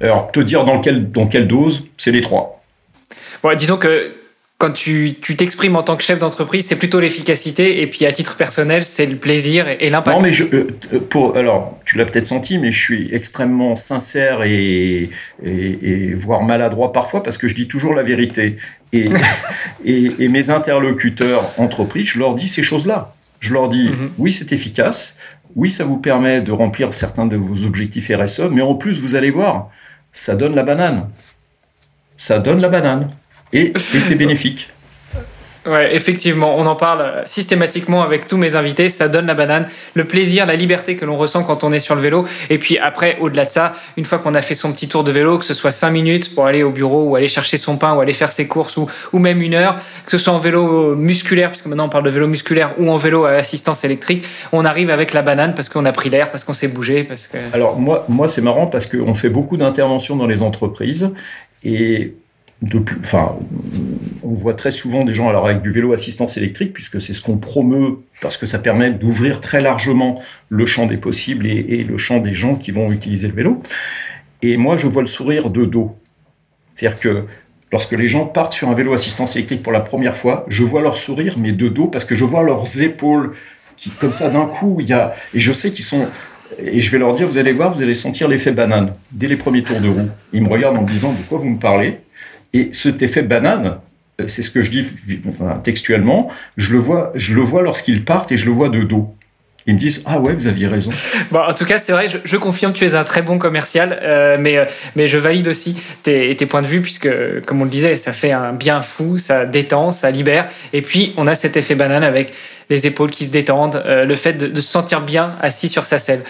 [0.00, 2.60] Alors, te dire dans, quel, dans quelle dose, c'est les trois.
[3.42, 4.12] Bon, disons que
[4.64, 8.36] quand tu t'exprimes en tant que chef d'entreprise, c'est plutôt l'efficacité, et puis à titre
[8.36, 10.16] personnel, c'est le plaisir et, l'impact.
[10.16, 14.42] Non, mais je, euh, pour, alors, tu l'as peut-être senti, mais je suis extrêmement sincère
[14.42, 15.10] et,
[15.42, 18.56] et, voire maladroit parfois, parce que je dis toujours la vérité.
[18.94, 19.10] Et,
[20.20, 23.12] et, mes interlocuteurs entreprises, je leur dis ces choses-là.
[23.40, 24.10] Je leur dis, mhm.
[24.18, 25.16] oui, c'est efficace,
[25.56, 29.16] oui, ça vous permet de remplir certains de vos objectifs RSE, mais en plus, vous
[29.16, 29.68] allez voir,
[30.12, 31.08] ça donne la banane.
[32.16, 33.10] Ça donne la banane
[33.52, 34.70] et, c'est bénéfique.
[35.66, 38.90] Ouais, effectivement, on en parle systématiquement avec tous mes invités.
[38.90, 41.94] Ça donne la banane, le plaisir, la liberté que l'on ressent quand on est sur
[41.94, 42.26] le vélo.
[42.50, 45.10] Et puis après, au-delà de ça, une fois qu'on a fait son petit tour de
[45.10, 47.94] vélo, que ce soit 5 minutes pour aller au bureau ou aller chercher son pain
[47.94, 50.94] ou aller faire ses courses ou, ou même une heure, que ce soit en vélo
[50.96, 54.66] musculaire, puisque maintenant on parle de vélo musculaire ou en vélo à assistance électrique, on
[54.66, 57.04] arrive avec la banane parce qu'on a pris l'air, parce qu'on s'est bougé.
[57.04, 57.38] Parce que...
[57.54, 61.14] Alors moi, moi c'est marrant parce qu'on fait beaucoup d'interventions dans les entreprises
[61.64, 62.12] et
[63.00, 63.36] enfin,
[64.24, 67.20] on voit très souvent des gens alors avec du vélo assistance électrique, puisque c'est ce
[67.20, 71.96] qu'on promeut, parce que ça permet d'ouvrir très largement le champ des possibles et, le
[71.96, 73.62] champ des gens qui vont utiliser le vélo.
[74.42, 75.96] Et moi, je vois le sourire de dos.
[76.74, 77.24] C'est-à-dire que
[77.72, 80.82] lorsque les gens partent sur un vélo assistance électrique pour la première fois, je vois
[80.82, 83.34] leur sourire, mais de dos, parce que je vois leurs épaules
[83.76, 86.06] qui, comme ça, d'un coup, il y a, et je sais qu'ils sont,
[86.58, 89.36] et je vais leur dire, vous allez voir, vous allez sentir l'effet banane dès les
[89.36, 90.08] premiers tours de roue.
[90.32, 92.00] Ils me regardent en me disant, de quoi vous me parlez?
[92.54, 93.78] Et cet effet banane,
[94.20, 94.86] euh, c'est ce que je dis
[95.62, 99.14] textuellement, je le vois, je le vois lorsqu'ils partent et je le vois de dos.
[99.66, 100.90] Ils me disent ah ouais vous aviez raison.
[101.32, 104.58] En tout cas c'est vrai je, confirme tu es un très bon commercial euh, mais
[104.58, 107.08] euh, mais je valide aussi tes, points de vue puisque
[107.46, 111.14] comme on le disait ça fait un bien fou ça détend ça libère et puis
[111.16, 112.34] on a cet effet banane avec
[112.68, 116.20] les épaules qui se détendent le fait de, se sentir bien assis sur sa selle.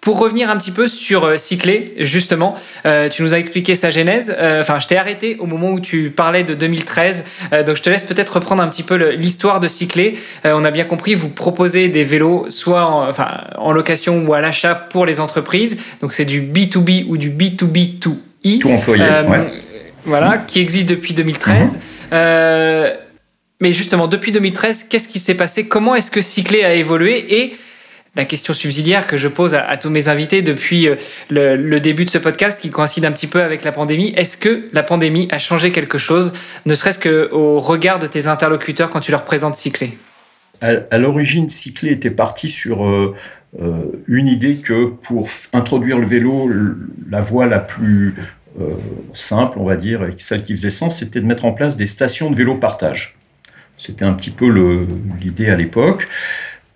[0.00, 2.54] Pour revenir un petit peu sur euh, Cyclé, justement,
[2.86, 4.34] euh, tu nous as expliqué sa genèse.
[4.38, 7.24] Euh, enfin, je t'ai arrêté au moment où tu parlais de 2013.
[7.66, 10.18] donc, je te laisse peut-être reprendre un petit peu l'histoire de Cyclé.
[10.44, 14.40] on a bien compris, vous proposez des vélos soit en, enfin, en location ou à
[14.40, 15.76] l'achat pour les entreprises.
[16.00, 18.58] Donc, c'est du B2B ou du B2B2E.
[18.58, 19.04] Tout employé,
[20.04, 21.84] Voilà, qui existe depuis 2013.
[22.10, 22.18] Mhm.
[23.60, 25.68] mais justement, depuis 2013, qu'est-ce qui s'est passé?
[25.68, 27.42] Comment est-ce que Cyclé a évolué?
[27.42, 27.52] Et
[28.16, 30.96] la question subsidiaire que je pose à, tous mes invités depuis euh,
[31.30, 34.12] le, début de ce podcast, qui coïncide un petit peu avec la pandémie.
[34.16, 36.32] Est-ce que la pandémie a changé quelque chose,
[36.66, 39.96] ne serait-ce qu'au regard de tes interlocuteurs quand tu leur présentes Cyclé?
[40.60, 43.14] À, l'origine, Cyclé était parti sur euh,
[43.62, 46.50] euh, une idée que pour introduire le vélo,
[47.08, 48.14] la voie la plus
[49.14, 51.86] simple, on va dire, et celle qui faisait sens, c'était de mettre en place des
[51.86, 53.16] stations de vélo partage.
[53.78, 54.50] C'était un petit peu
[55.18, 56.06] l'idée à l'époque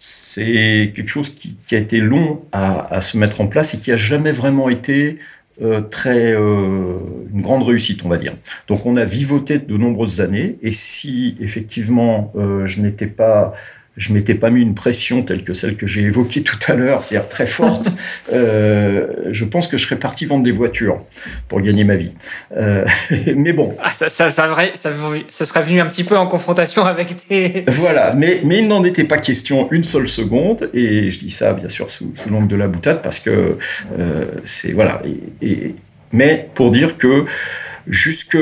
[0.07, 3.97] c'est quelque chose qui, a été long à, se mettre en place et qui a
[3.97, 5.19] jamais vraiment été
[5.63, 6.99] euh, très euh,
[7.33, 8.35] une grande réussite, on va dire.
[8.69, 13.55] Donc on a vivoté de nombreuses années et si effectivement euh, je n'étais pas
[13.97, 17.05] je m'étais pas mis une pression telle que celle que j'ai évoquée tout à l'heure,
[17.05, 17.91] c'est-à-dire très forte,
[18.33, 21.01] euh, je pense que je serais parti vendre des voitures
[21.49, 22.13] pour gagner ma vie.
[22.57, 22.85] Euh,
[23.37, 23.75] mais bon.
[23.83, 27.65] Ah, ça, ça, ça, ça, serait venu un petit peu en confrontation avec tes...
[27.85, 31.53] Voilà, mais, mais il n'en était pas question une seule seconde, et je dis ça
[31.53, 33.59] bien sûr sous, sous l'angle de la boutade, parce que
[33.99, 34.73] euh, c'est...
[34.73, 35.01] Voilà.
[35.43, 35.75] et,
[36.15, 37.27] mais pour dire que
[37.87, 38.39] Jusque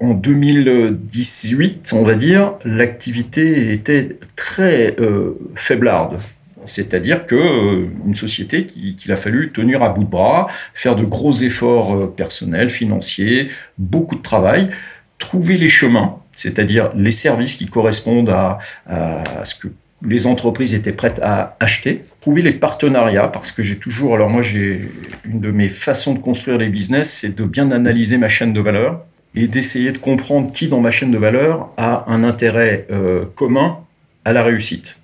[0.00, 6.18] en 2018, on va dire, l'activité était très euh, faiblarde.
[6.64, 11.04] C'est-à-dire que euh, une société qu'il a fallu tenir à bout de bras, faire de
[11.04, 14.70] gros efforts euh, personnels, financiers, beaucoup de travail,
[15.18, 19.68] trouver les chemins, c'est-à-dire les services qui correspondent à, à ce que
[20.04, 24.42] les entreprises étaient prêtes à acheter, trouver les partenariats, parce que j'ai toujours, alors moi
[24.42, 24.80] j'ai
[25.24, 28.60] une de mes façons de construire les business, c'est de bien analyser ma chaîne de
[28.60, 33.24] valeur et d'essayer de comprendre qui dans ma chaîne de valeur a un intérêt euh,
[33.34, 33.78] commun
[34.24, 34.98] à la réussite.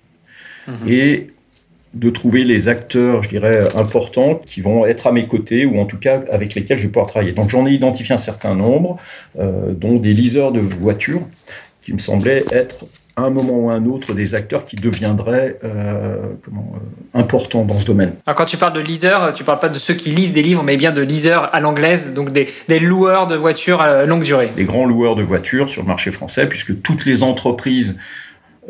[0.68, 0.88] Mhm.
[0.88, 1.28] Et
[1.94, 5.86] de trouver les acteurs, je dirais, importants qui vont être à mes côtés ou en
[5.86, 7.32] tout cas avec lesquels je vais pouvoir travailler.
[7.32, 8.96] Donc j'en ai identifié un certain nombre,
[9.40, 11.22] euh, dont des liseurs de voitures
[11.82, 12.84] qui me semblaient être
[13.16, 17.64] à un moment ou à un autre des acteurs qui deviendraient euh, comment, euh, importants
[17.64, 18.12] dans ce domaine.
[18.26, 20.62] Alors quand tu parles de liseurs, tu parles pas de ceux qui lisent des livres,
[20.62, 24.50] mais bien de liseurs à l'anglaise, donc des, des, loueurs de voitures à longue durée.
[24.56, 27.98] Des grands loueurs de voitures sur le marché français, puisque toutes les entreprises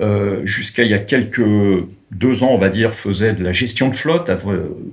[0.00, 1.42] euh, jusqu'à il y a quelques
[2.10, 4.30] deux ans, on va dire, faisaient de la gestion de flotte,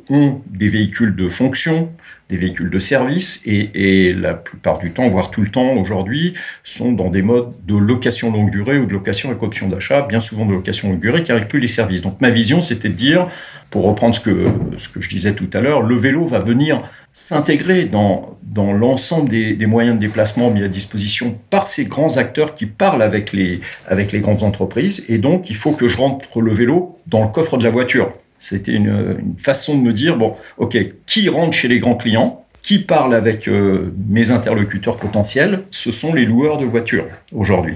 [0.10, 1.90] ont des véhicules de fonction,
[2.30, 6.92] des véhicules de service et, la plupart du temps, voire tout le temps aujourd'hui, sont
[6.92, 10.46] dans des modes de location longue durée ou de location avec option d'achat, bien souvent
[10.46, 12.02] de location longue durée qui plus les services.
[12.02, 13.28] Donc ma vision, c'était de dire,
[13.72, 14.46] pour reprendre ce que,
[14.78, 16.82] ce que je disais tout à l'heure, le vélo va venir
[17.14, 22.18] s'intégrer dans, dans l'ensemble des, des, moyens de déplacement mis à disposition par ces grands
[22.18, 25.06] acteurs qui parlent avec les, avec les grandes entreprises.
[25.10, 28.12] Et donc, il faut que je rentre le vélo dans le coffre de la voiture.
[28.40, 32.80] C'était une, façon de me dire, bon, ok, qui rentre chez les grands clients qui
[32.80, 37.76] parle avec euh, mes interlocuteurs potentiels, ce sont les loueurs de voitures aujourd'hui.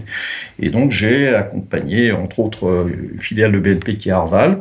[0.59, 4.59] Et donc j'ai accompagné, entre autres, euh, filiale de BNP qui est Arval,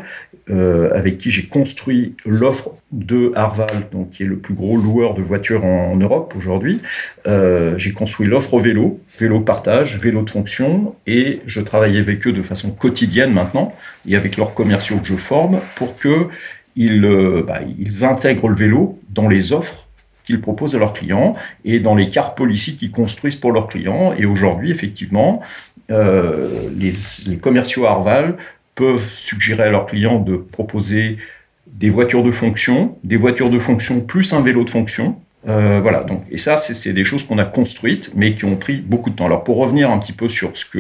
[0.51, 5.15] euh, avec qui j'ai construit l'offre de Arval, donc qui est le plus gros loueur
[5.15, 6.81] de voitures en, Europe aujourd'hui.
[7.29, 12.27] Euh, j'ai construit l'offre au vélo, vélo partage, vélo de fonction, et je travaille avec
[12.27, 13.73] eux de façon quotidienne maintenant,
[14.09, 16.27] et avec leurs commerciaux que je forme, pour que
[16.75, 17.61] ils, euh, bah,
[18.03, 19.87] intègrent le vélo dans les offres
[20.25, 21.35] qu'ils proposent à leurs clients
[21.65, 24.15] et dans les car policy qu'ils construisent pour leurs clients.
[24.17, 25.43] Et aujourd'hui, effectivement,
[25.89, 26.93] les,
[27.27, 28.37] les, commerciaux Arval
[28.81, 31.19] peuvent suggérer à leurs clients de proposer
[31.67, 35.17] des voitures de fonction, des voitures de fonction plus un vélo de fonction.
[35.49, 38.77] Euh, voilà, donc, et ça, c'est des choses qu'on a construites, mais qui ont pris
[38.79, 39.27] beaucoup de temps.
[39.27, 40.79] Alors, pour revenir un petit peu sur ce que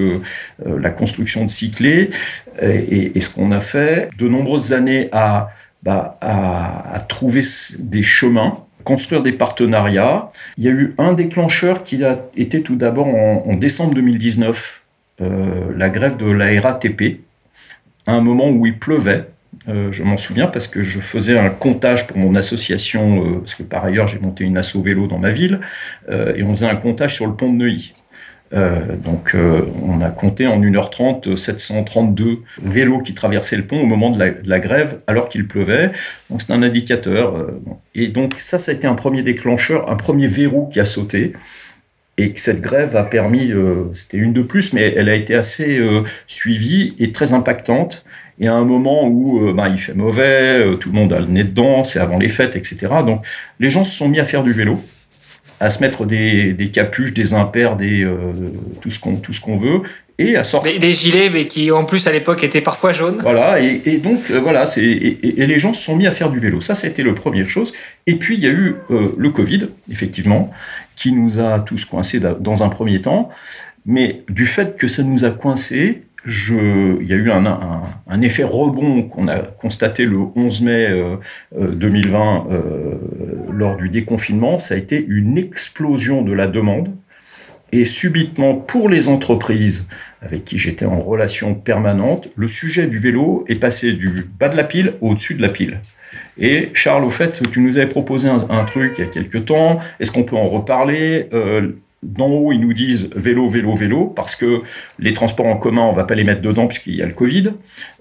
[0.66, 2.08] euh, la construction de Cyclé
[2.62, 5.50] euh, et, ce qu'on a fait, de nombreuses années à,
[5.82, 7.42] bah, à, trouver
[7.80, 10.28] des chemins, construire des partenariats.
[10.56, 14.82] Il y a eu un déclencheur qui a été tout d'abord en, décembre 2019,
[15.76, 17.20] la grève de la RATP,
[18.06, 19.24] à un moment où il pleuvait.
[19.68, 23.54] Euh, je m'en souviens parce que je faisais un comptage pour mon association, euh, parce
[23.54, 25.60] que par ailleurs j'ai monté une asso vélo dans ma ville,
[26.08, 27.92] euh, et on faisait un comptage sur le pont de Neuilly.
[29.04, 29.36] donc
[29.84, 34.60] on a compté en 1h30 732 vélos qui traversaient le pont au moment de la,
[34.60, 35.92] grève alors qu'il pleuvait.
[36.30, 37.48] Donc c'est un indicateur.
[37.94, 41.32] et donc ça, ça a été un premier déclencheur, un premier verrou qui a sauté
[42.20, 45.34] et que cette grève a permis, euh, c'était une de plus, mais elle a été
[45.34, 48.04] assez euh, suivie et très impactante.
[48.38, 51.26] Et à un moment où euh, bah, il fait mauvais, tout le monde a le
[51.26, 52.88] nez dedans, c'est avant les fêtes, etc.
[53.06, 53.24] Donc
[53.58, 54.78] les gens se sont mis à faire du vélo,
[55.60, 58.06] à se mettre des, des capuches, des impairs, des,
[58.82, 59.82] tout ce qu'on veut,
[60.20, 60.78] et à sortir.
[60.78, 63.18] Des, gilets, mais qui en plus à l'époque étaient parfois jaunes.
[63.22, 66.30] Voilà, et, et donc voilà, c'est et, et, les gens se sont mis à faire
[66.30, 66.60] du vélo.
[66.60, 67.72] Ça, été la première chose.
[68.06, 70.50] Et puis il y a eu le Covid, effectivement,
[70.96, 73.30] qui nous a tous coincés dans un premier temps.
[73.86, 77.46] Mais du fait que ça nous a coincés, je, il y a eu un,
[78.06, 80.88] un, effet rebond qu'on a constaté le 11 mai
[81.56, 84.58] 2020 euh, euh, euh, lors du déconfinement.
[84.58, 86.90] Ça a été une explosion de la demande.
[87.72, 89.88] Et subitement, pour les entreprises
[90.22, 94.56] avec qui j'étais en relation permanente, le sujet du vélo est passé du bas de
[94.56, 95.80] la pile au-dessus de la pile.
[96.38, 99.78] Et Charles, au fait, tu nous avais proposé un, truc il y a quelques temps.
[100.00, 101.28] Est-ce qu'on peut en reparler?
[101.32, 104.62] Euh, D'en haut, ils nous disent vélo, vélo, vélo, parce que
[104.98, 107.52] les transports en commun, on va pas les mettre dedans puisqu'il y a le Covid.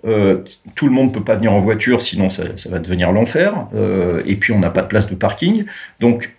[0.06, 0.38] Euh,
[0.76, 3.68] tout le monde peut pas venir en voiture, sinon ça, va devenir l'enfer.
[3.76, 5.66] Euh, et puis on n'a pas de place de parking.
[6.00, 6.34] Donc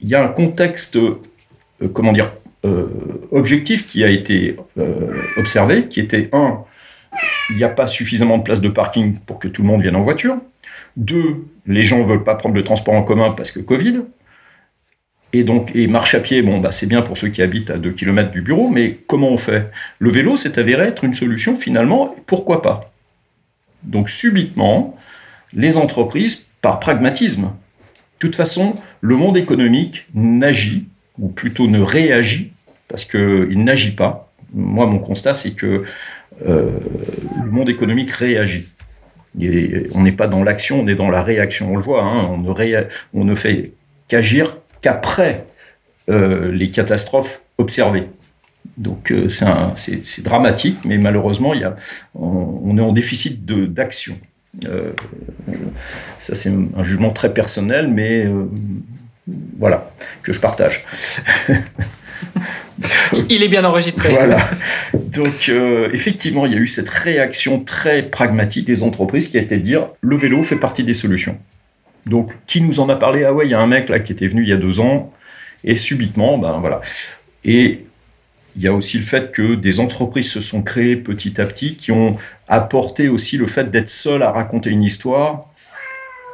[0.00, 0.98] il y a un contexte,
[1.92, 2.32] comment dire,
[3.30, 4.56] objectif qui a été
[5.36, 6.58] observé, qui était un,
[7.50, 9.96] il n'y a pas suffisamment de place de parking pour que tout le monde vienne
[9.96, 10.36] en voiture.
[10.96, 14.02] Deux, les gens ne veulent pas prendre le transport en commun parce que Covid.
[15.34, 17.78] Et donc, et marche à pied, bon, bah, c'est bien pour ceux qui habitent à
[17.78, 19.70] 2 km du bureau, mais comment on fait?
[19.98, 22.92] Le vélo s'est avéré être une solution finalement, pourquoi pas?
[23.82, 24.94] Donc, subitement,
[25.54, 30.88] les entreprises, par pragmatisme, de toute façon, le monde économique n'agit,
[31.18, 32.52] ou plutôt ne réagit,
[32.88, 34.30] parce qu'il n'agit pas.
[34.54, 35.84] Moi, mon constat, c'est que
[36.46, 36.70] euh,
[37.44, 38.64] le monde économique réagit.
[39.94, 41.72] on n'est pas dans l'action, on est dans la réaction.
[41.72, 42.28] On le voit, hein,
[43.14, 43.72] on, ne fait
[44.08, 45.44] qu'agir qu'après
[46.08, 48.04] les catastrophes observées.
[48.76, 51.52] Donc c'est dramatique, mais malheureusement,
[52.14, 54.16] on, est en déficit d'action.
[56.18, 58.26] ça, c'est un jugement très personnel, mais
[59.26, 59.88] voilà,
[60.22, 60.84] que je partage.
[63.28, 64.12] il est bien enregistré.
[64.12, 64.38] Voilà.
[64.94, 69.40] Donc, euh, effectivement, il y a eu cette réaction très pragmatique des entreprises qui a
[69.40, 71.38] été de dire le vélo fait partie des solutions.
[72.06, 73.24] Donc, qui nous en a parlé?
[73.24, 74.80] Ah ouais, il y a un mec là qui était venu il y a deux
[74.80, 75.12] ans,
[75.64, 76.80] et subitement, ben voilà.
[77.44, 77.84] Et
[78.56, 81.76] il y a aussi le fait que des entreprises se sont créées petit à petit,
[81.76, 82.16] qui ont
[82.48, 85.51] apporté aussi le fait d'être seul à raconter une histoire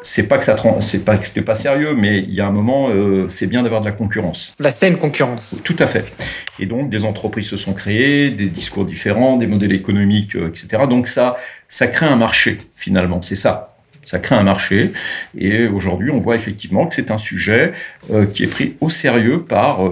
[0.09, 2.51] c'est pas que ça c'est pas que c'était pas sérieux mais il y a un
[2.51, 4.55] moment euh, c'est bien d'avoir de la concurrence.
[4.59, 5.57] La saine concurrence.
[5.65, 6.11] Tout à fait.
[6.59, 10.85] Et donc des entreprises se sont créées des discours différents des modèles économiques euh, etc
[10.89, 11.37] donc ça
[11.69, 13.21] ça crée un marché finalement.
[13.21, 13.77] C'est ça.
[14.07, 14.91] Ça crée un marché.
[15.37, 17.75] Et aujourd'hui on voit effectivement que c'est un sujet
[18.11, 19.83] euh, qui est pris au sérieux par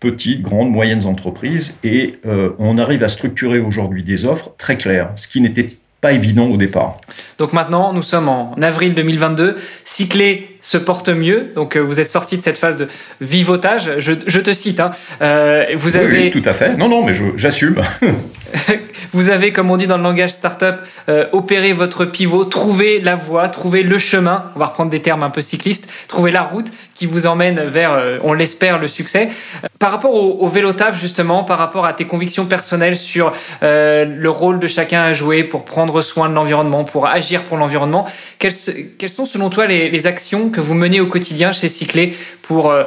[0.00, 1.78] petites, grandes, moyennes entreprises.
[1.84, 2.18] Et
[2.58, 5.68] on arrive à structurer aujourd'hui des offres très claires, ce qui n'était
[6.04, 7.00] pas évident au départ.
[7.38, 9.56] Donc maintenant, nous sommes en avril 2022.
[9.86, 11.50] Cyclé se porte mieux.
[11.54, 12.88] Donc euh, vous êtes sorti de cette phase de
[13.22, 13.90] vivotage.
[14.00, 14.80] Je, te cite.
[14.80, 14.90] Hein.
[15.22, 16.24] Euh, vous avez...
[16.24, 16.76] Oui, tout à fait.
[16.76, 17.80] Non, non, mais j'assume.
[19.14, 20.76] vous avez, comme on dit dans le langage startup,
[21.08, 24.44] euh, opéré votre pivot, trouvé la voie, trouvé le chemin.
[24.56, 25.88] On va reprendre des termes un peu cyclistes.
[26.08, 29.28] Trouver la route qui vous emmène vers, euh, on l'espère, le succès.
[29.78, 30.52] Par rapport au, au
[30.92, 33.32] justement, par rapport à tes convictions personnelles sur
[33.62, 37.56] euh, le rôle de chacun à jouer pour prendre soin de l'environnement, pour agir pour
[37.56, 38.06] l'environnement,
[38.38, 42.70] quelles, sont selon toi les, les, actions que vous menez au quotidien chez Cyclé pour,
[42.70, 42.84] euh,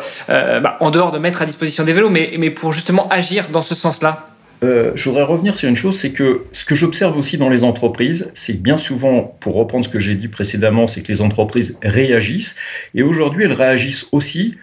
[0.60, 3.62] bah, en dehors de mettre à disposition des vélos, mais, mais pour justement agir dans
[3.62, 4.28] ce sens-là?
[4.64, 7.64] Euh, je voudrais revenir sur une chose, c'est que ce que j'observe aussi dans les
[7.64, 11.78] entreprises, c'est bien souvent, pour reprendre ce que j'ai dit précédemment, c'est que les entreprises
[11.84, 12.56] réagissent,
[12.96, 14.56] et aujourd'hui elles réagissent aussi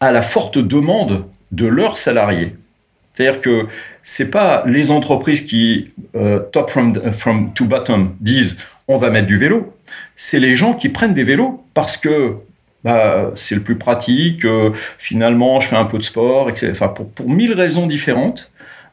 [0.00, 2.56] à la forte demande de leurs salariés.
[3.12, 3.66] C'est-à-dire que
[4.02, 8.58] c'est pas les entreprises qui, euh, top from, from to bottom, disent
[8.88, 9.74] on va mettre du vélo.
[10.16, 12.36] C'est les gens qui prennent des vélos parce que
[12.82, 16.68] bah, c'est le plus pratique, euh, finalement je fais un peu de sport, etc.
[16.70, 18.50] Enfin, pour, pour mille raisons différentes.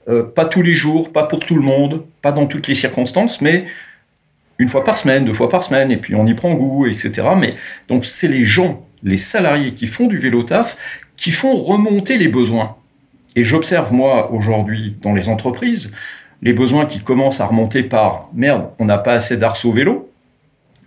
[0.10, 3.42] Euh, pas tous les jours, pas pour tout le monde, pas dans toutes les circonstances,
[3.42, 3.66] mais
[4.60, 7.28] une fois par semaine, deux fois par semaine, et puis on y prend goût, etc.
[7.38, 7.54] Mais
[7.90, 12.28] donc c'est les gens, les salariés qui font du vélo taf, qui font remonter les
[12.28, 12.76] besoins.
[13.36, 15.94] Et j'observe moi aujourd'hui dans les entreprises
[16.42, 20.12] les besoins qui commencent à remonter par merde, on n'a pas assez d'arceaux vélo.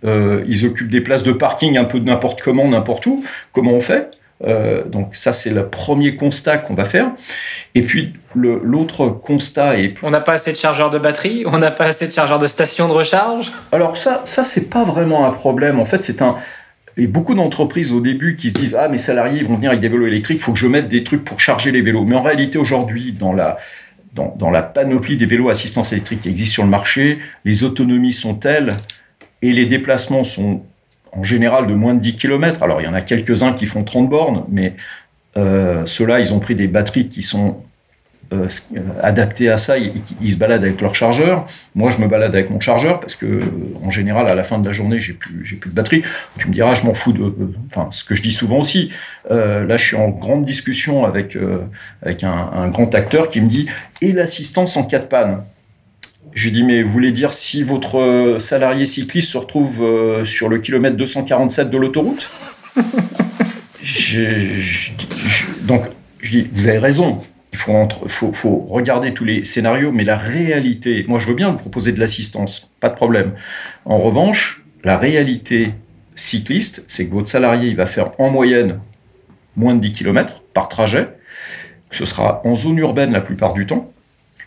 [0.03, 3.23] Euh, ils occupent des places de parking un peu de n'importe comment, n'importe où.
[3.51, 4.09] Comment on fait?
[4.45, 7.09] Euh, donc ça, c'est le premier constat qu'on va faire.
[7.75, 9.95] Et puis l'autre constat est...
[10.03, 12.47] On n'a pas assez de chargeurs de batterie, on n'a pas assez de chargeurs de
[12.47, 13.51] station de recharge.
[13.71, 15.79] Alors ça, ça c'est pas vraiment un problème.
[15.79, 16.35] En fait, c'est un...
[16.97, 19.87] Et beaucoup d'entreprises au début qui se disent Ah, mes salariés vont venir avec des
[19.87, 22.03] vélos électriques, il faut que je mette des trucs pour charger les vélos.
[22.03, 23.57] Mais en réalité, aujourd'hui, dans la,
[24.13, 28.11] dans, dans, la panoplie des vélos assistance électrique qui existent sur le marché, les autonomies
[28.11, 28.71] sont telles
[29.41, 30.63] et les déplacements sont
[31.13, 32.63] en général de moins de 10 km.
[32.63, 34.75] Alors il y en a quelques-uns qui font 30 bornes, mais
[35.37, 37.57] euh, ceux-là, ils ont pris des batteries qui sont
[38.33, 38.47] euh,
[39.01, 41.45] adaptées à ça, ils, se baladent avec leur chargeur.
[41.75, 43.39] Moi, je me balade avec mon chargeur parce que,
[43.83, 46.01] en général, à la fin de la journée, j'ai plus, plus de batterie.
[46.37, 47.33] Tu me diras, je m'en fous de.
[47.67, 48.89] Enfin, ce que je dis souvent aussi.
[49.31, 51.37] Euh, là, je suis en grande discussion avec
[52.01, 53.67] avec un, un, grand acteur qui me dit
[54.01, 55.41] et l'assistance en cas de panne.
[56.33, 60.23] Je lui dis, mais vous voulez dire si votre euh, salarié cycliste se retrouve euh,
[60.23, 62.31] sur le kilomètre 247 de l'autoroute?
[65.63, 65.83] Donc,
[66.21, 67.19] je dis, vous avez raison,
[67.51, 67.73] il faut,
[68.07, 71.91] faut, faut, regarder tous les scénarios, mais la réalité, moi je veux bien vous proposer
[71.91, 73.33] de l'assistance, pas de problème.
[73.85, 75.71] En revanche, la réalité
[76.15, 78.79] cycliste, c'est que votre salarié, il va faire en moyenne
[79.55, 81.09] moins de 10 km par trajet,
[81.89, 83.85] que ce sera en zone urbaine la plupart du temps,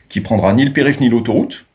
[0.09, 1.67] qui prendra ni le périph' ni l'autoroute,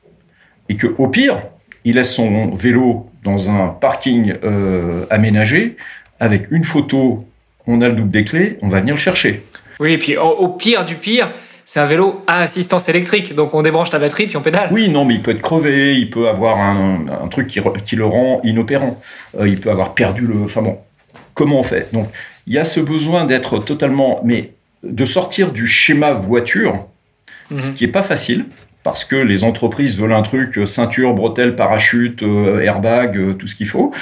[0.70, 1.38] et que au pire,
[1.84, 5.76] il laisse son vélo dans un parking euh, aménagé
[6.20, 7.26] avec une photo,
[7.68, 9.44] on a le double des clés, on va venir le chercher.
[9.80, 11.32] Oui, et puis au, pire du pire,
[11.66, 14.70] c'est un vélo à assistance électrique, donc on débranche la batterie puis on pédale.
[14.72, 18.06] Oui, non, mais il peut être crevé, il peut avoir un, truc qui, qui, le
[18.06, 19.00] rend inopérant,
[19.40, 20.44] euh, il peut avoir perdu le.
[20.44, 20.78] Enfin bon,
[21.34, 21.94] comment on fait?
[21.94, 22.08] Donc
[22.48, 24.20] il y a ce besoin d'être totalement.
[24.24, 24.52] Mais
[24.84, 26.88] de sortir du schéma voiture,
[27.52, 27.62] mhm.
[27.62, 28.46] ce qui n'est pas facile,
[28.90, 33.46] parce que les entreprises veulent un truc euh, ceinture, bretelle, parachute, euh, airbag, euh, tout
[33.46, 33.94] ce qu'il faut.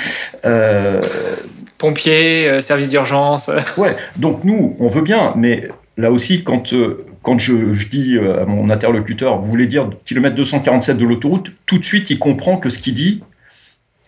[1.77, 3.51] Pompiers, service d'urgence.
[3.77, 5.67] ouais, donc nous, on veut bien, mais
[5.97, 6.73] là aussi, quand,
[7.21, 7.53] quand je,
[7.89, 12.17] dis à mon interlocuteur, vous voulez dire kilomètre 247 de l'autoroute, tout de suite, il
[12.17, 13.21] comprend que ce qu'il dit,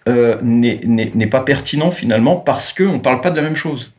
[0.07, 3.91] euh, n'est pas pertinent finalement parce qu'on ne parle pas de la même chose.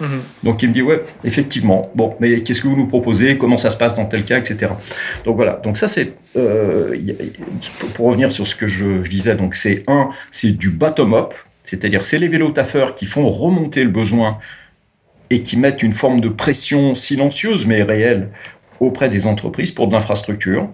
[0.00, 0.20] Mhm.
[0.42, 1.90] Donc il me dit ouais effectivement.
[1.94, 3.38] Bon mais qu'est-ce que vous nous proposez?
[3.38, 4.72] Comment ça se passe dans tel cas etc
[5.24, 5.60] donc voilà.
[5.62, 6.96] Donc ça c'est euh,
[7.94, 11.32] pour revenir sur ce que je, disais donc c'est un c'est du bottom up
[11.62, 14.38] c'est-à-dire c'est les vélotaffeurs qui font remonter le besoin
[15.30, 18.30] et qui mettent une forme de pression silencieuse mais réelle
[18.80, 20.68] auprès des entreprises pour de l'infrastructure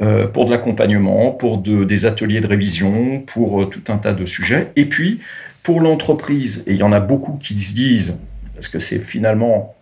[0.00, 4.26] euh, pour de l'accompagnement, pour des ateliers de révision, pour euh, tout un tas de
[4.26, 4.72] sujets.
[4.74, 5.20] Et puis,
[5.62, 8.18] pour l'entreprise, et il y en a beaucoup qui se disent,
[8.54, 9.74] parce que c'est finalement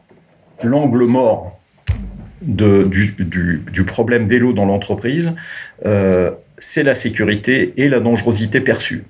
[0.62, 1.58] l'angle mort
[2.42, 5.34] du, problème vélo dans l'entreprise,
[5.86, 9.04] euh, c'est la sécurité et la dangerosité perçue.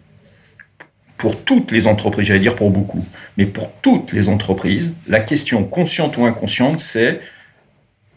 [1.16, 3.04] Pour toutes les entreprises, j'allais dire pour beaucoup,
[3.36, 7.20] mais pour toutes les entreprises, la question consciente ou inconsciente, c'est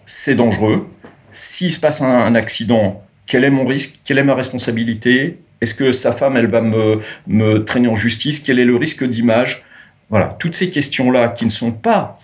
[0.08, 0.88] c'est dangereux,
[1.36, 5.38] s'il se passe un, accident, quel est mon risque Quelle est ma responsabilité?
[5.60, 8.40] Est-ce que sa femme, elle va me, me traîner en justice?
[8.40, 9.66] Quel est le risque d'image?
[10.10, 12.18] Voilà, toutes ces questions-là qui ne sont pas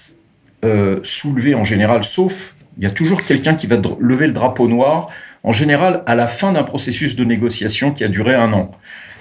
[0.63, 4.67] euh, soulevées en général, sauf il y a toujours quelqu'un qui va lever le drapeau
[4.67, 5.09] noir,
[5.43, 8.71] en général à la fin d'un processus de négociation qui a duré un an,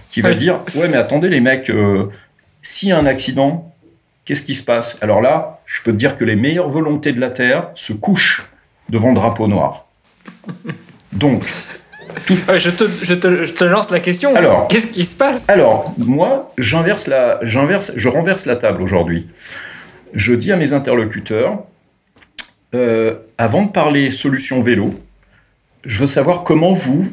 [0.09, 2.09] qui va dire ouais mais attendez les mecs, euh,
[2.63, 3.75] s'il y a un accident,
[4.25, 4.99] qu'est-ce qui se passe?
[5.01, 8.47] Alors là, je peux te dire que les meilleures volontés de la Terre se couchent
[8.91, 9.87] devant le drapeau noir.
[11.13, 11.47] Donc,
[12.59, 14.35] je, te, lance la question.
[14.35, 15.49] Alors, qu'est-ce qui se passe?
[15.49, 19.27] Alors, moi, j'inverse la, j'inverse, je renverse la table aujourd'hui.
[20.15, 21.65] Je dis à mes interlocuteurs,
[22.75, 24.91] euh, avant de parler solution vélo,
[25.85, 27.05] je veux savoir comment vous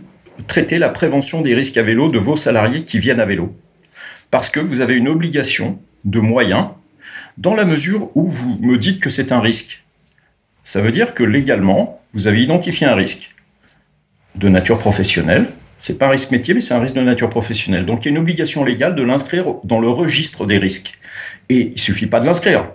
[0.48, 3.56] traitez la prévention des risques à vélo de vos salariés qui viennent à vélo.
[4.30, 6.68] Parce que vous avez une obligation de moyens
[7.38, 9.84] dans la mesure où vous me dites que c'est un risque.
[10.64, 13.34] Ça veut dire que légalement, vous avez identifié un risque
[14.38, 15.46] de nature professionnelle.
[15.80, 17.86] C'est pas un risque métier, mais c'est un risque de nature professionnelle.
[17.86, 20.98] Donc il y a une obligation légale de l'inscrire dans le registre des risques.
[21.50, 22.66] Et il suffit pas de l'inscrire.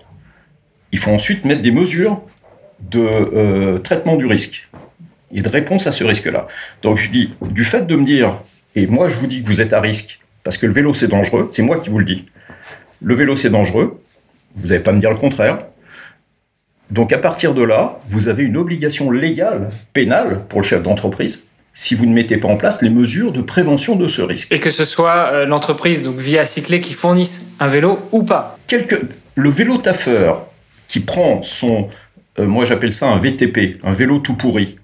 [0.92, 2.20] Il faut ensuite mettre des mesures
[2.90, 4.68] de euh, traitement du risque
[5.32, 6.46] et de réponse à ce risque-là.
[6.82, 8.34] Donc je dis, du fait de me dire,
[8.74, 11.08] et moi je vous dis que vous êtes à risque, parce que le vélo c'est
[11.08, 12.28] dangereux, c'est moi qui vous le dis.
[13.00, 13.98] Le vélo c'est dangereux,
[14.56, 15.58] vous n'allez pas me dire le contraire,
[16.90, 21.48] donc à partir de là, vous avez une obligation légale, pénale, pour le chef d'entreprise,
[21.74, 24.52] si vous ne mettez pas en place les mesures de prévention de ce risque.
[24.52, 28.56] Et que ce soit euh, l'entreprise, donc via Cyclé, qui fournisse un vélo ou pas
[28.66, 28.96] Quelque...
[29.34, 30.42] Le vélo taffeur
[30.88, 31.88] qui prend son,
[32.38, 34.76] euh, moi j'appelle ça un VTP, un vélo tout pourri,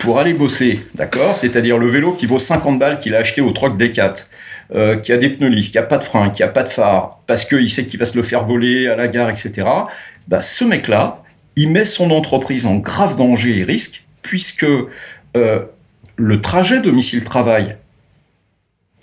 [0.00, 3.50] pour aller bosser, d'accord C'est-à-dire le vélo qui vaut 50 balles qu'il a acheté au
[3.52, 4.28] troc des 4
[4.74, 6.68] euh, qui a des pneus lisses, qui a pas de frein, qui a pas de
[6.68, 9.66] phare, parce qu'il sait qu'il va se le faire voler à la gare, etc.
[10.28, 11.22] Bah, ce mec-là,
[11.56, 14.66] il met son entreprise en grave danger et risque, puisque
[15.36, 15.60] euh,
[16.18, 17.76] le trajet domicile-travail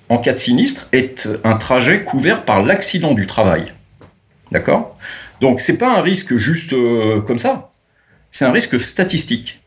[0.09, 3.73] en cas de sinistre est un trajet couvert par l'accident du travail.
[4.51, 4.95] D'accord?
[5.41, 7.71] Donc c'est pas un risque juste euh, comme ça,
[8.31, 9.61] c'est un risque statistique,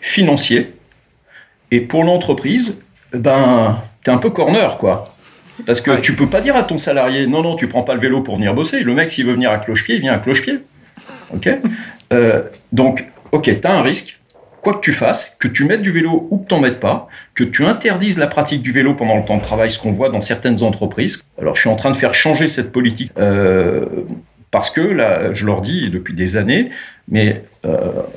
[0.00, 0.72] financier,
[1.70, 2.82] et pour l'entreprise,
[3.12, 5.04] ben, t'es un peu corner, quoi.
[5.66, 8.00] Parce que tu peux pas dire à ton salarié, non, non, tu prends pas le
[8.00, 8.80] vélo pour venir bosser.
[8.80, 10.60] Le mec, s'il veut venir à cloche-pied, il vient à cloche-pied.
[11.34, 11.48] OK?
[12.12, 12.42] Euh,
[12.72, 14.17] Donc, OK, tu as un risque,
[14.74, 17.64] que tu fasses, que tu mettes du vélo ou que tu mettes pas, que tu
[17.64, 20.62] interdises la pratique du vélo pendant le temps de travail, ce qu'on voit dans certaines
[20.62, 21.24] entreprises.
[21.40, 23.12] Alors, je suis en train de faire changer cette politique.
[23.18, 23.86] Euh,
[24.50, 26.70] parce que là, je leur dis depuis des années,
[27.08, 27.76] mais euh,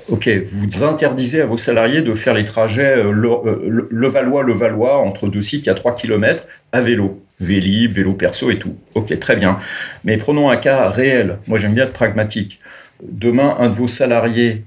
[0.10, 5.28] ok, vous interdisez à vos salariés de faire les trajets le, Valois, le Valois entre
[5.28, 7.22] deux sites à 3 km à vélo.
[7.42, 8.78] Vélib, vélo perso et tout.
[8.96, 9.58] Ok, très bien.
[10.06, 11.38] Mais prenons un cas réel.
[11.48, 12.62] Moi, j'aime bien être pragmatique.
[13.04, 14.64] Demain, un de vos salariés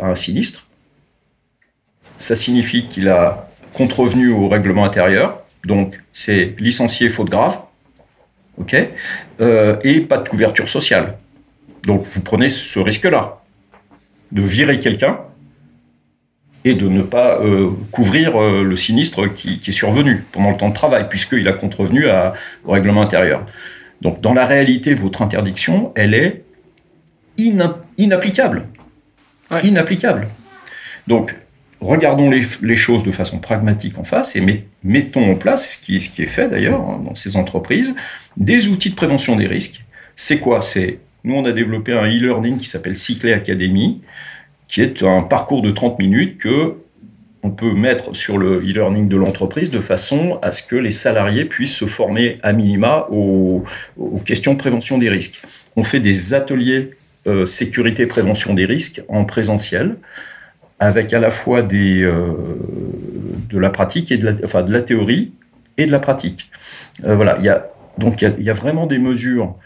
[0.00, 0.68] a un sinistre.
[2.18, 5.38] Ça signifie qu'il a contrevenu au règlement intérieur.
[5.64, 7.58] Donc, c'est licencié faute grave.
[8.58, 8.76] Ok
[9.40, 11.16] euh, Et pas de couverture sociale.
[11.84, 13.40] Donc, vous prenez ce risque-là
[14.32, 15.20] de virer quelqu'un
[16.64, 20.70] et de ne pas euh, couvrir euh, le sinistre qui, est survenu pendant le temps
[20.70, 22.06] de travail, puisqu'il a contrevenu
[22.64, 23.44] au règlement intérieur.
[24.00, 26.42] Donc dans la réalité, votre interdiction, elle est
[27.36, 28.66] inapplicable.
[29.62, 30.28] Inapplicable.
[31.06, 31.34] Donc
[31.84, 36.26] regardons les, choses de façon pragmatique en face et mettons en place, ce qui, est
[36.26, 37.94] fait d'ailleurs hein, dans ces entreprises,
[38.36, 39.84] des outils de prévention des risques.
[40.16, 40.62] C'est quoi?
[40.62, 44.00] C'est Nous, on a développé un e-learning qui s'appelle Cyclé Academy,
[44.68, 46.74] qui est un parcours de 30 minutes que
[47.42, 51.44] on peut mettre sur le e-learning de l'entreprise de façon à ce que les salariés
[51.44, 53.62] puissent se former à minima aux,
[54.24, 55.42] questions de prévention des risques.
[55.76, 56.88] On fait des ateliers
[57.26, 59.96] euh, sécurité prévention des risques en présentiel
[60.84, 62.32] avec à la fois des, euh,
[63.50, 65.32] de la pratique et de la, enfin, de la théorie
[65.76, 66.50] et de la pratique.
[67.02, 67.66] voilà, il y a,
[67.98, 69.56] donc il y, a, vraiment des mesures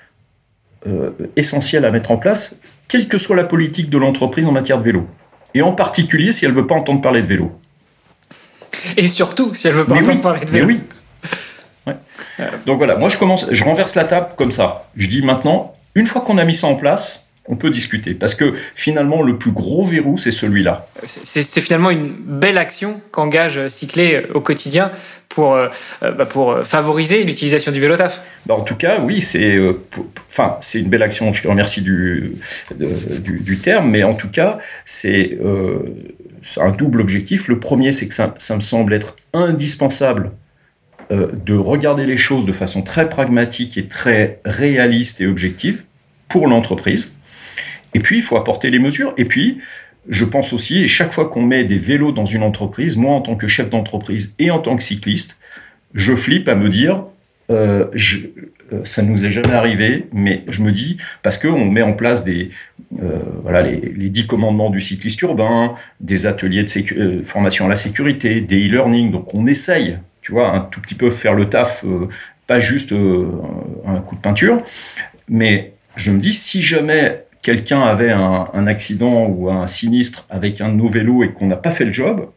[1.37, 4.85] essentielles à mettre en place, quelle que soit la politique de l'entreprise en matière de
[4.85, 5.07] vélo.
[5.55, 7.53] Et en particulier si elle ne veut pas entendre parler de vélo.
[8.97, 10.67] Et surtout si elle ne veut pas entendre parler de vélo.
[10.67, 10.81] Mais oui.
[12.67, 14.89] Donc voilà, moi je commence, je renverse la table comme ça.
[14.97, 18.15] Je dis maintenant, une fois qu'on a mis ça en place, on peut discuter.
[18.15, 20.89] Parce que finalement, le plus gros verrou, c'est celui-là.
[21.25, 24.93] C'est finalement une belle action qu'engage Cyclé au quotidien
[25.29, 25.69] pour, euh,
[26.03, 28.21] bah, pour favoriser l'utilisation du vélo taf.
[28.47, 29.73] Bah, en tout cas, oui, c'est euh,
[30.29, 31.33] enfin, c'est une belle action.
[31.33, 32.33] Je te remercie du,
[32.77, 35.79] du, terme, mais en tout cas, c'est euh,
[36.59, 37.49] un double objectif.
[37.49, 40.33] Le premier, c'est que ça, ça, me semble être indispensable
[41.11, 45.85] de regarder les choses de façon très pragmatique et très réaliste et objective
[46.29, 47.18] pour l'entreprise.
[47.95, 49.15] Et puis, il faut apporter les mesures.
[49.17, 49.59] Et puis,
[50.09, 53.21] je pense aussi, et chaque fois qu'on met des vélos dans une entreprise, moi en
[53.21, 55.41] tant que chef d'entreprise et en tant que cycliste,
[55.95, 57.03] je flippe à me dire,
[57.51, 57.87] euh,
[58.73, 61.93] euh, ça ne nous est jamais arrivé, mais je me dis, parce qu'on met en
[61.93, 62.51] place des,
[63.03, 67.77] euh, voilà, les, les, dix commandements du cycliste urbain, des ateliers de formation à la
[67.77, 71.85] sécurité, des e-learning, donc on essaye, tu vois, un tout petit peu faire le taf,
[72.47, 72.95] pas juste
[73.87, 74.63] un coup de peinture,
[75.29, 80.69] mais je me dis, si jamais quelqu'un avait un, accident ou un sinistre avec un
[80.69, 82.29] de nos vélos et qu'on n'a pas fait le job,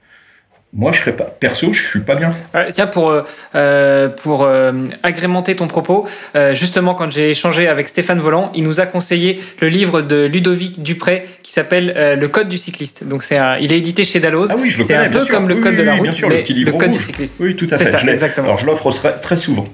[0.74, 2.34] moi, je serais pas perso, je suis pas bien.
[2.72, 3.24] tiens, pour euh,
[3.56, 4.72] euh, pour euh,
[5.04, 6.08] agrémenter ton propos,
[6.54, 10.82] justement, quand j'ai échangé avec Stéphane Volant, il nous a conseillé le livre de Ludovic
[10.82, 13.04] Dupré qui s'appelle Le Code du cycliste.
[13.04, 14.48] Donc c'est il est édité chez Dalloz.
[14.50, 15.10] Ah oui, je le connais.
[15.12, 16.78] C'est un peu comme le Code de la route, bien sûr, le petit livre le
[16.78, 17.34] Code du cycliste.
[17.42, 17.92] Oui, tout à fait.
[17.92, 18.48] Ça, exactement.
[18.48, 18.90] Alors je l'offre
[19.20, 19.68] très souvent.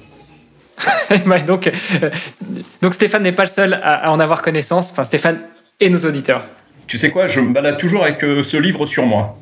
[1.48, 2.10] donc, euh,
[2.82, 5.40] donc Stéphane n'est pas le seul à, en avoir connaissance, enfin Stéphane
[5.80, 6.44] et nos auditeurs.
[6.88, 9.38] Tu sais quoi, je me balade toujours avec euh, ce livre sur moi.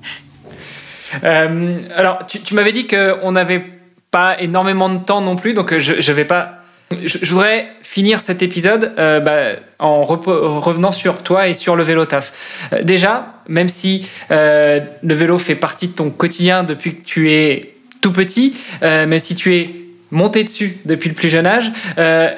[1.23, 3.63] Euh, alors, tu, m'avais dit qu'on n'avait
[4.11, 6.61] pas énormément de temps non plus, donc je ne vais pas...
[7.03, 12.69] Je, voudrais finir cet épisode bah, en revenant sur toi et sur le vélo taf.
[12.83, 18.11] déjà, même si le vélo fait partie de ton quotidien depuis que tu es tout
[18.11, 19.84] petit, même si tu es
[20.15, 21.71] monté dessus depuis le plus jeune âge.
[21.97, 22.33] Euh,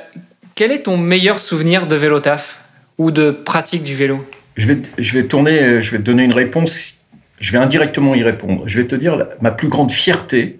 [0.56, 2.60] quel est ton meilleur souvenir de vélo taf
[2.98, 4.26] ou de pratique du vélo?
[4.58, 7.06] Je vais, je vais tourner, euh, je vais te donner une réponse.
[7.40, 8.64] Je vais indirectement y répondre.
[8.68, 10.60] Je vais te dire ma plus grande fierté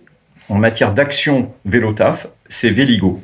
[0.50, 3.20] en matière d'action vélo taf, c'est Véligo.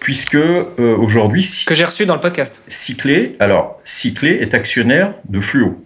[0.00, 1.46] Puisque euh, aujourd'hui.
[1.66, 2.62] Que j'ai reçu dans le podcast.
[2.66, 5.84] Cyclé, alors, Cyclé est actionnaire de Fluo.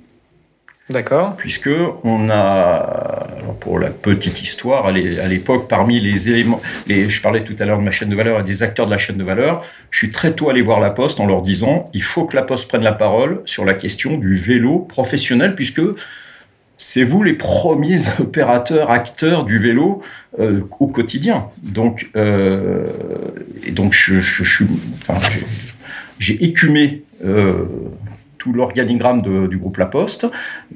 [0.91, 1.35] D'accord.
[1.37, 1.71] Puisque
[2.03, 3.27] on a,
[3.61, 7.85] pour la petite histoire, à l'époque, parmi les éléments, je parlais tout à l'heure de
[7.85, 10.33] ma chaîne de valeur et des acteurs de la chaîne de valeur, je suis très
[10.33, 12.93] tôt allé voir la Poste en leur disant, il faut que la Poste prenne la
[12.93, 15.81] parole sur la question du vélo professionnel, puisque
[16.77, 20.03] c'est vous les premiers opérateurs, acteurs du vélo
[20.39, 21.47] euh, au quotidien.
[21.63, 22.87] Donc, euh,
[23.73, 24.65] donc je, je
[26.19, 27.65] j'ai écumé euh,
[28.53, 30.27] l'organigramme du groupe La Poste.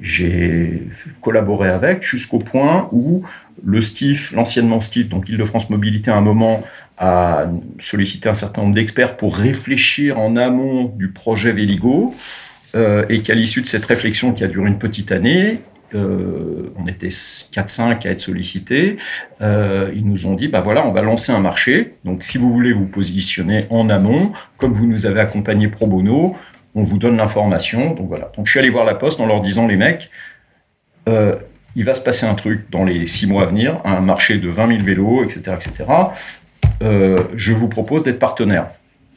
[0.01, 0.87] J'ai
[1.21, 3.23] collaboré avec jusqu'au point où
[3.65, 6.63] le STIF, l'anciennement STIF, donc Île-de-France Mobilité, à un moment
[6.97, 7.45] a
[7.77, 12.11] sollicité un certain nombre d'experts pour réfléchir en amont du projet Véligo.
[12.75, 15.59] Euh, et qu'à l'issue de cette réflexion qui a duré une petite année,
[15.95, 18.97] euh, on était 4-5 à être sollicités,
[19.41, 21.89] euh, ils nous ont dit, bah voilà, on va lancer un marché.
[22.05, 26.35] Donc si vous voulez vous positionner en amont, comme vous nous avez accompagné pro bono,
[26.75, 27.93] on vous donne l'information.
[27.93, 28.31] Donc voilà.
[28.35, 30.09] Donc je suis allé voir la poste en leur disant les mecs,
[31.07, 31.35] euh,
[31.75, 34.49] il va se passer un truc dans les six mois à venir, un marché de
[34.49, 35.85] 20 000 vélos, etc., etc.
[36.81, 38.67] Euh, je vous propose d'être partenaire.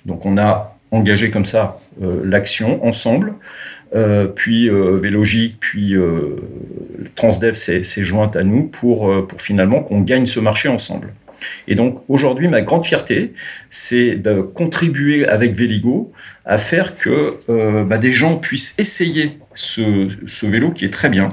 [0.07, 3.35] Donc on a engagé comme ça euh, l'action ensemble.
[4.35, 5.95] Puis Vélogique, puis
[7.15, 11.13] Transdev s'est jointe à nous pour, pour finalement qu'on gagne ce marché ensemble.
[11.69, 13.33] Et donc aujourd'hui, ma grande fierté,
[13.71, 16.13] c'est de contribuer avec Véligo
[16.45, 21.31] à faire que euh, bah, des gens puissent essayer ce, vélo qui est très bien,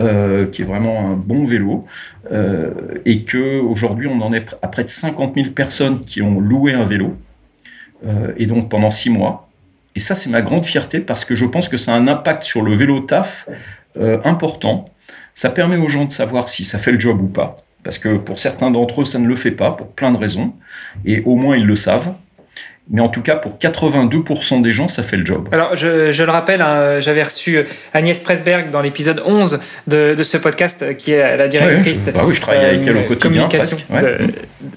[0.00, 1.84] euh, qui est vraiment un bon vélo,
[2.32, 2.70] euh,
[3.04, 6.72] et que aujourd'hui on en est à près de 50 000 personnes qui ont loué
[6.72, 7.16] un vélo,
[8.36, 9.45] et donc pendant six mois.
[9.96, 12.44] Et ça, c'est ma grande fierté parce que je pense que ça a un impact
[12.44, 13.48] sur le vélo taf
[14.24, 14.88] important.
[15.34, 18.16] Ça permet aux gens de savoir si ça fait le job ou pas parce que
[18.16, 20.52] pour certains d'entre eux, ça ne le fait pas, pour plein de raisons,
[21.04, 22.12] et au moins ils le savent.
[22.88, 25.48] Mais en tout cas pour 82% des gens, ça fait le job.
[25.52, 30.22] Alors je, je le rappelle, hein, j'avais reçu Agnès Presberg dans l'épisode 11 de, de,
[30.22, 33.18] ce podcast, qui est la directrice oui, bah oui, je travaille avec elle au quotidien,
[33.18, 34.28] communication de,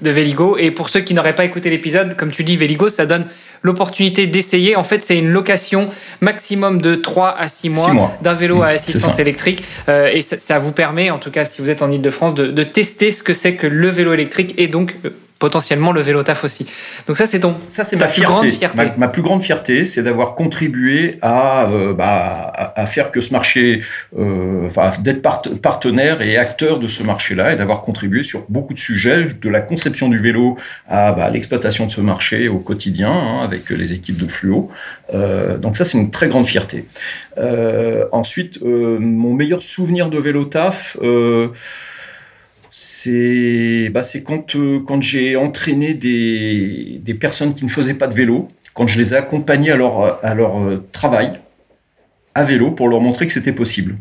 [0.01, 0.57] de Véligo.
[0.57, 3.25] Et pour ceux qui n'auraient pas écouté l'épisode, comme tu dis, Véligo, ça donne
[3.61, 4.75] l'opportunité d'essayer.
[4.75, 5.89] En fait, c'est une location
[6.21, 8.17] maximum de 3 à 6 mois, mois.
[8.21, 9.63] d'un vélo à assistance électrique.
[9.87, 12.47] Euh, et ça, ça, vous permet, en tout cas si vous êtes en Ile-de-France, de,
[12.47, 14.95] de, tester ce que c'est que le vélo électrique et donc
[15.39, 16.65] potentiellement le vélo taf aussi.
[17.07, 18.33] Donc ça c'est ton ça c'est ma plus fierté.
[18.33, 18.77] grande fierté.
[18.77, 23.21] Ma, ma, plus grande fierté, c'est d'avoir contribué à, euh, bah, à, à faire que
[23.21, 23.81] ce marché,
[24.17, 28.73] euh, enfin d'être part partenaire et acteur de ce marché-là et d'avoir contribué sur beaucoup
[28.73, 33.11] de sujets, de la conception du vélo à bah, l'exploitation de ce marché au quotidien
[33.11, 34.69] hein, avec les équipes de Fluo.
[35.13, 36.85] Euh, donc ça c'est une très grande fierté.
[38.11, 40.97] Ensuite, mon meilleur souvenir de vélo taf
[42.81, 48.13] c'est bah, quand, euh, quand j'ai entraîné des, des, personnes qui ne faisaient pas de
[48.13, 51.33] vélo, quand je les ai accompagnés à leur, à leur euh, travail
[52.35, 53.97] à vélo pour leur montrer que c'était possible.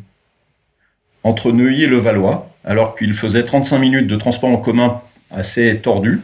[1.24, 5.00] Entre Neuilly et le Valois, alors qu'ils faisaient 35 minutes de transport en commun
[5.32, 6.20] assez tordu,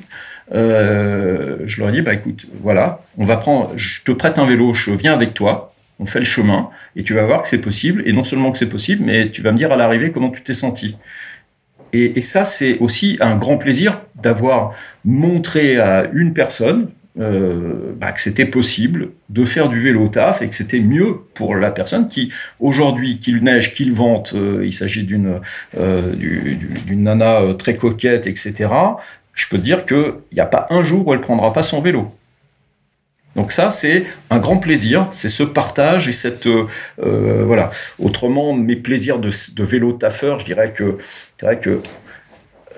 [0.54, 4.46] euh, je leur ai dit bah écoute, voilà, on va prendre, je te prête un
[4.46, 7.60] vélo, je viens avec toi, on fait le chemin et tu vas voir que c'est
[7.60, 8.04] possible.
[8.06, 10.42] Et non seulement que c'est possible, mais tu vas me dire à l'arrivée comment tu
[10.42, 10.96] t'es senti.
[11.94, 14.74] Et, ça, c'est aussi un grand plaisir d'avoir
[15.04, 16.88] montré à une personne
[17.20, 21.54] euh, bah, que c'était possible de faire du vélo taf et que c'était mieux pour
[21.54, 25.40] la personne qui, aujourd'hui, qu'il neige, qu'il vente, euh, il s'agit d'une
[25.78, 26.14] euh,
[26.90, 28.68] nana très coquette, etc.
[29.32, 31.80] Je peux te dire qu'il n'y a pas un jour où elle prendra pas son
[31.80, 32.10] vélo.
[33.36, 37.70] Donc ça, c'est un grand plaisir, c'est ce partage et cette euh, voilà.
[37.98, 41.80] Autrement, mes plaisirs de, vélo taffeur, je dirais que c'est vrai que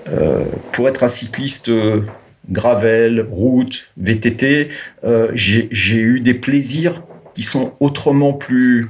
[0.08, 2.02] euh, pour être un cycliste euh,
[2.50, 4.68] gravel, route, VTT,
[5.04, 7.02] euh, j'ai eu des plaisirs
[7.34, 8.88] qui sont autrement plus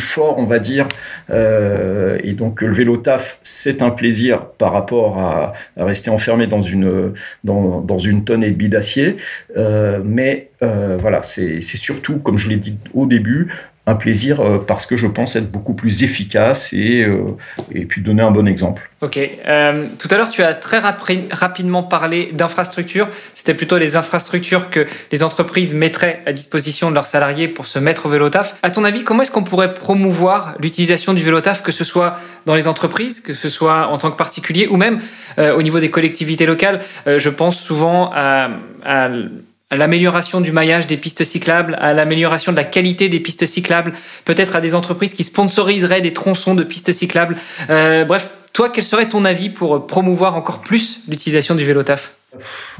[0.00, 0.86] fort, on va dire.
[1.30, 6.60] Euh, et donc le vélo taf, c'est un plaisir par rapport à, rester enfermé dans
[6.60, 7.12] une,
[7.44, 9.16] dans, une tonne et demie d'acier.
[9.56, 13.48] Euh, mais euh, voilà, c'est surtout, comme je l'ai dit au début,
[13.86, 17.36] un plaisir euh, parce que je pense être beaucoup plus efficace et, euh,
[17.74, 18.88] et puis donner un bon exemple.
[19.00, 19.18] Ok.
[19.18, 23.08] Euh, tout à l'heure, tu as très rapi rapidement parlé d'infrastructures.
[23.34, 27.80] C'était plutôt les infrastructures que les entreprises mettraient à disposition de leurs salariés pour se
[27.80, 28.54] mettre au vélo taf.
[28.62, 32.18] À ton avis, comment est-ce qu'on pourrait promouvoir l'utilisation du vélo taf, que ce soit
[32.46, 35.00] dans les entreprises, que ce soit en tant que particulier ou même
[35.38, 36.80] au niveau des collectivités locales?
[37.06, 38.50] Je pense souvent à
[39.72, 43.94] à l'amélioration du maillage des pistes cyclables, à l'amélioration de la qualité des pistes cyclables,
[44.26, 47.36] peut-être à des entreprises qui sponsoriseraient des tronçons de pistes cyclables.
[47.70, 52.12] Euh, bref, toi, quel serait ton avis pour promouvoir encore plus l'utilisation du vélo taf?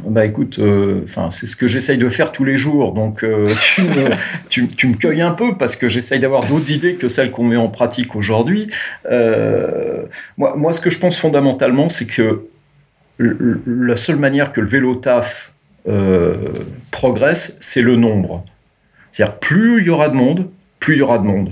[0.05, 3.55] Bah écoute, euh, c'est ce que j'essaye de faire tous les jours, donc euh,
[4.51, 7.57] tu, me, cueilles un peu parce que j'essaye d'avoir d'autres idées que celles qu'on met
[7.57, 8.69] en pratique aujourd'hui.
[9.11, 10.03] Euh,
[10.37, 12.45] moi, moi, ce que je pense fondamentalement, c'est que
[13.19, 15.52] la seule manière que le vélo taf
[15.89, 16.35] euh,
[16.91, 18.45] progresse, c'est le nombre.
[19.11, 20.49] C'est-à-dire, plus il y aura de monde,
[20.81, 21.51] plus il y aura de monde.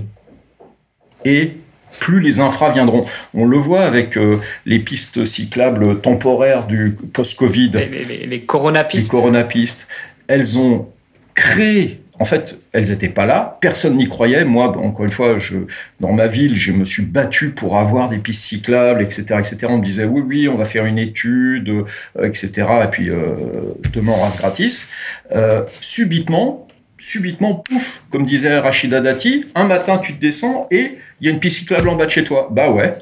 [1.25, 1.51] Et
[1.99, 3.05] plus les infras viendront.
[3.33, 7.71] On le voit avec euh, les pistes cyclables temporaires du post-Covid.
[7.73, 9.03] Les, les, les coronapistes.
[9.03, 9.87] Les coronapistes.
[10.27, 10.87] Elles ont
[11.35, 14.45] créé en fait, elles n'étaient pas là, personne n'y croyait.
[14.45, 15.57] Moi, encore une fois, je,
[15.99, 19.57] dans ma ville, je me suis battu pour avoir des pistes cyclables, etc., etc.
[19.69, 21.83] On me disait oui, oui, on va faire une étude, euh,
[22.23, 22.51] etc.
[22.83, 23.15] Et puis euh,
[23.91, 24.89] demain on rase gratis.
[25.35, 26.67] Euh, subitement,
[26.99, 31.33] subitement, pouf, comme disait Rachida Dati, un matin tu te descends et il y a
[31.33, 32.49] une piste cyclable en bas de chez toi.
[32.51, 32.99] Bah ouais,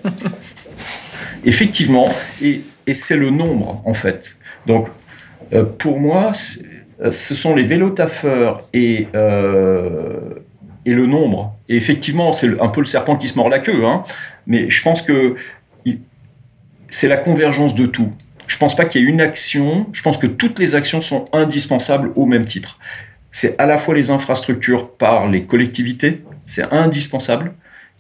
[1.44, 2.10] effectivement.
[2.42, 4.38] Et, et c'est le nombre en fait.
[4.66, 4.88] Donc
[5.52, 6.32] euh, pour moi
[7.02, 10.20] ce sont les vélotaffeurs et, euh,
[10.86, 11.58] et le nombre.
[11.70, 14.04] Et effectivement, c'est un peu le serpent qui se mord la queue, hein,
[14.48, 15.36] mais je pense que
[16.90, 18.12] c'est la convergence de tout.
[18.48, 21.30] Je pense pas qu'il y ait une action, je pense que toutes les actions sont
[21.34, 22.80] indispensables au même titre.
[23.32, 27.54] C'est à la fois les infrastructures par les collectivités, c'est indispensable,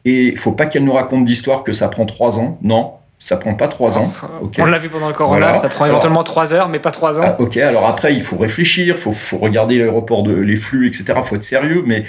[0.06, 3.36] et il faut pas qu'elles nous racontent d'histoire que ça prend trois ans, non, ça
[3.36, 4.14] prend pas trois ans.
[4.42, 4.62] Okay.
[4.62, 5.62] On l'a vu pendant le corona, voilà.
[5.62, 7.24] ça prend éventuellement trois heures, mais pas trois ans.
[7.26, 10.88] Ah, ok, alors après, il faut réfléchir, il faut, faut, regarder l'aéroport, de, les flux,
[10.88, 11.14] etc.
[11.18, 12.06] Il faut être sérieux, mais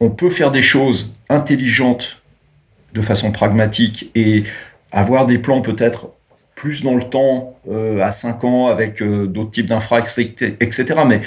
[0.00, 2.20] on peut faire des choses intelligentes
[2.92, 4.44] de façon pragmatique et
[4.92, 6.10] avoir des plans peut-être
[6.54, 10.94] plus dans le temps, euh, à cinq ans, avec euh, d'autres types d'infrastructures, etc.
[11.06, 11.22] Mais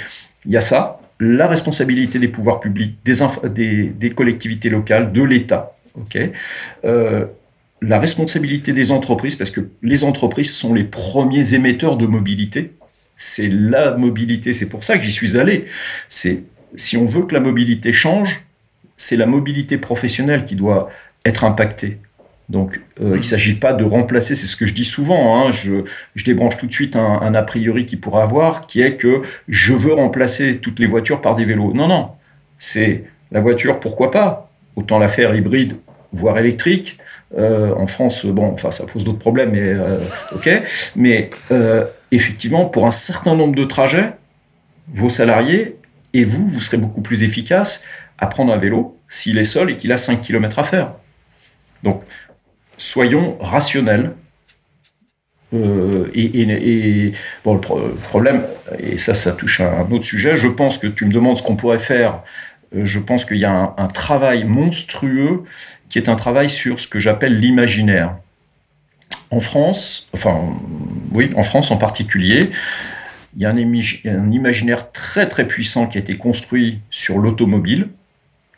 [0.46, 3.14] il y a ça, la responsabilité des pouvoirs publics, des,
[3.48, 5.72] des, des collectivités locales, de l'État.
[5.96, 6.18] ok
[6.84, 7.26] euh,
[7.80, 12.72] la responsabilité des entreprises, parce que les entreprises sont les premiers émetteurs de mobilité,
[13.16, 14.52] c'est la mobilité.
[14.52, 15.66] C'est pour ça que j'y suis allé.
[16.08, 16.44] C'est
[16.76, 18.44] si on veut que la mobilité change,
[18.96, 20.88] c'est la mobilité professionnelle qui doit
[21.24, 21.98] être impactée.
[22.48, 25.52] Donc, euh, il ne s'agit pas de remplacer, c'est ce que je dis souvent, hein,
[25.52, 28.96] je, je, débranche tout de suite un, un, a priori qu'il pourrait avoir, qui est
[28.96, 31.74] que je veux remplacer toutes les voitures par des vélos.
[31.74, 32.12] Non, non,
[32.58, 34.50] c'est la voiture, pourquoi pas?
[34.76, 35.74] Autant la faire hybride,
[36.12, 36.97] voire électrique.
[37.36, 39.98] Euh, en France, bon, enfin, ça pose d'autres problèmes, mais euh,
[40.34, 40.48] ok.
[40.96, 44.12] Mais euh, effectivement, pour un certain nombre de trajets,
[44.88, 45.76] vos salariés
[46.14, 47.84] et vous, vous serez beaucoup plus efficace
[48.18, 50.92] à prendre un vélo s'il est seul et qu'il a 5 km à faire.
[51.82, 52.02] Donc,
[52.76, 54.12] soyons rationnels.
[55.54, 57.12] Euh, et,
[57.44, 57.60] bon, le,
[58.02, 58.42] problème,
[58.78, 61.42] et ça, ça touche à un autre sujet, je pense que tu me demandes ce
[61.42, 62.20] qu'on pourrait faire.
[62.74, 65.44] Euh, je pense qu'il y a un, travail monstrueux
[65.88, 68.16] qui est un travail sur ce que j'appelle l'imaginaire.
[69.30, 70.40] En France, enfin,
[71.12, 72.50] oui, en France en particulier,
[73.36, 77.88] il y a un, imaginaire très très puissant qui a été construit sur l'automobile,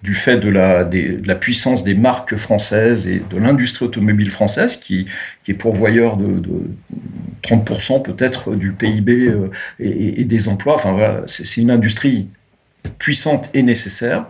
[0.03, 5.07] du fait de la, puissance des marques françaises et de l'industrie automobile française, qui,
[5.49, 6.70] est pourvoyeur de, de
[7.43, 10.74] 30% peut-être du PIB euh, et, des emplois.
[10.74, 12.28] Enfin voilà, c'est une industrie
[12.99, 14.24] puissante et nécessaire.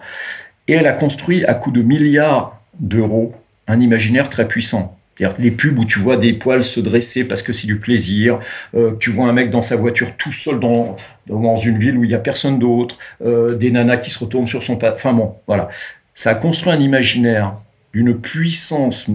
[0.66, 3.35] Et elle a construit à coût de milliards d'euros
[3.68, 4.97] un imaginaire très puissant
[5.39, 8.39] les pubs où tu vois des poils se dresser parce que c'est du plaisir,
[8.74, 12.05] euh, tu vois un mec dans sa voiture tout seul dans, dans une ville où
[12.05, 14.95] il n'y a personne d'autre, euh, des nanas qui se retournent sur son pas.
[14.95, 15.68] Enfin bon, voilà.
[16.14, 17.55] Ça a construit un imaginaire
[17.93, 19.11] d'une puissance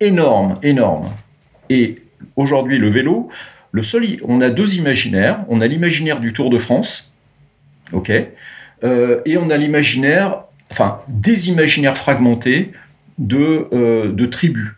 [0.00, 1.06] énorme, énorme.
[1.70, 1.96] Et
[2.36, 3.28] aujourd'hui, le vélo,
[3.72, 5.40] le seul, on a deux imaginaires.
[5.48, 7.14] On a l'imaginaire du Tour de France,
[7.92, 8.12] ok,
[8.82, 12.72] euh, et on a l'imaginaire, enfin, des imaginaires fragmentés
[13.18, 14.70] de, euh, tribus.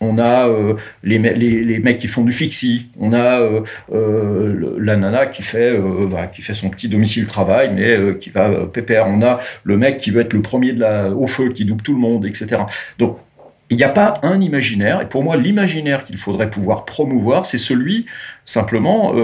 [0.00, 3.40] On a euh, les, mecs qui font du fixie, on a
[3.90, 5.76] euh, la nana qui fait,
[6.08, 9.98] bah, qui fait son petit domicile travail, mais qui va pépère, on a le mec
[9.98, 12.62] qui veut être le premier de la, au feu, qui double tout le monde, etc.
[13.00, 13.18] Donc,
[13.70, 17.58] il n'y a pas un imaginaire, et pour moi, l'imaginaire qu'il faudrait pouvoir promouvoir, c'est
[17.58, 18.06] celui
[18.44, 19.14] simplement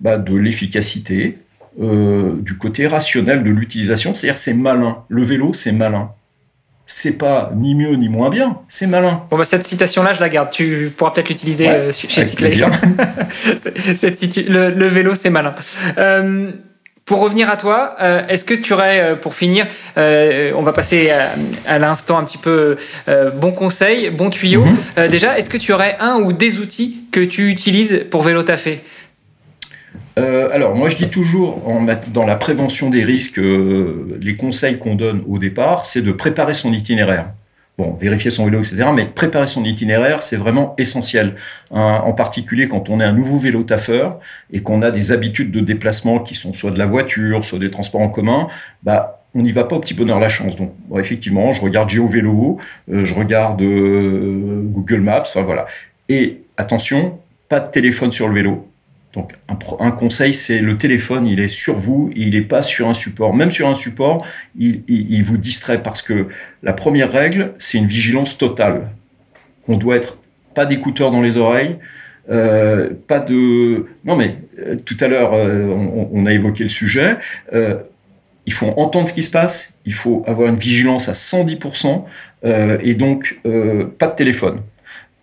[0.00, 1.34] bah, de l'efficacité,
[1.78, 4.98] du côté rationnel de l'utilisation, c'est-à-dire c'est malin.
[5.08, 6.10] Le vélo, c'est malin
[6.90, 9.20] c'est pas ni mieux ni moins bien, c'est malin.
[9.30, 10.48] Bon, bah, cette citation-là, je la garde.
[10.50, 12.48] Tu pourras peut-être l'utiliser euh, chez Cyclé.
[14.48, 15.52] le, le, vélo, c'est malin.
[15.98, 16.50] Euh,
[17.08, 19.66] pour revenir à toi, euh, est-ce que tu aurais, euh, pour finir,
[19.96, 21.10] euh, on va passer
[21.66, 22.76] à, l'instant un petit peu
[23.36, 24.62] bon conseil, bon tuyau.
[24.62, 25.08] Mm -hmm.
[25.08, 28.80] déjà, est-ce que tu aurais un ou des outils que tu utilises pour vélo taffer
[30.18, 31.62] euh, alors, moi, je dis toujours,
[32.12, 36.54] dans la prévention des risques, euh, les conseils qu'on donne au départ, c'est de préparer
[36.54, 37.26] son itinéraire.
[37.78, 38.86] Bon, vérifier son vélo, etc.
[38.92, 41.36] Mais préparer son itinéraire, c'est vraiment essentiel.
[41.70, 44.18] En particulier quand on est un nouveau vélo taffeur
[44.52, 47.70] et qu'on a des habitudes de déplacement qui sont soit de la voiture, soit des
[47.70, 48.48] transports en commun,
[48.82, 50.56] bah, on n'y va pas au petit bonheur la chance.
[50.56, 52.58] Donc, effectivement, je regarde GeoVélo,
[52.90, 55.66] euh, je regarde Google Maps, enfin voilà.
[56.08, 58.68] Et attention, pas de téléphone sur le vélo
[59.18, 59.32] donc
[59.80, 63.34] un, conseil, c'est le téléphone, il est sur vous, il n'est pas sur un support.
[63.34, 64.24] Même sur un support,
[64.56, 66.28] il, vous distrait parce que
[66.62, 68.92] la première règle, c'est une vigilance totale.
[69.66, 70.18] On doit être
[70.54, 71.76] pas d'écouteurs dans les oreilles,
[72.30, 73.86] euh, pas de...
[74.04, 77.16] Non mais euh, tout à l'heure, euh, on, on, a évoqué le sujet.
[78.46, 82.04] Il faut entendre ce qui se passe, il faut avoir une vigilance à 110%,
[82.44, 83.40] euh, et donc
[83.98, 84.60] pas de téléphone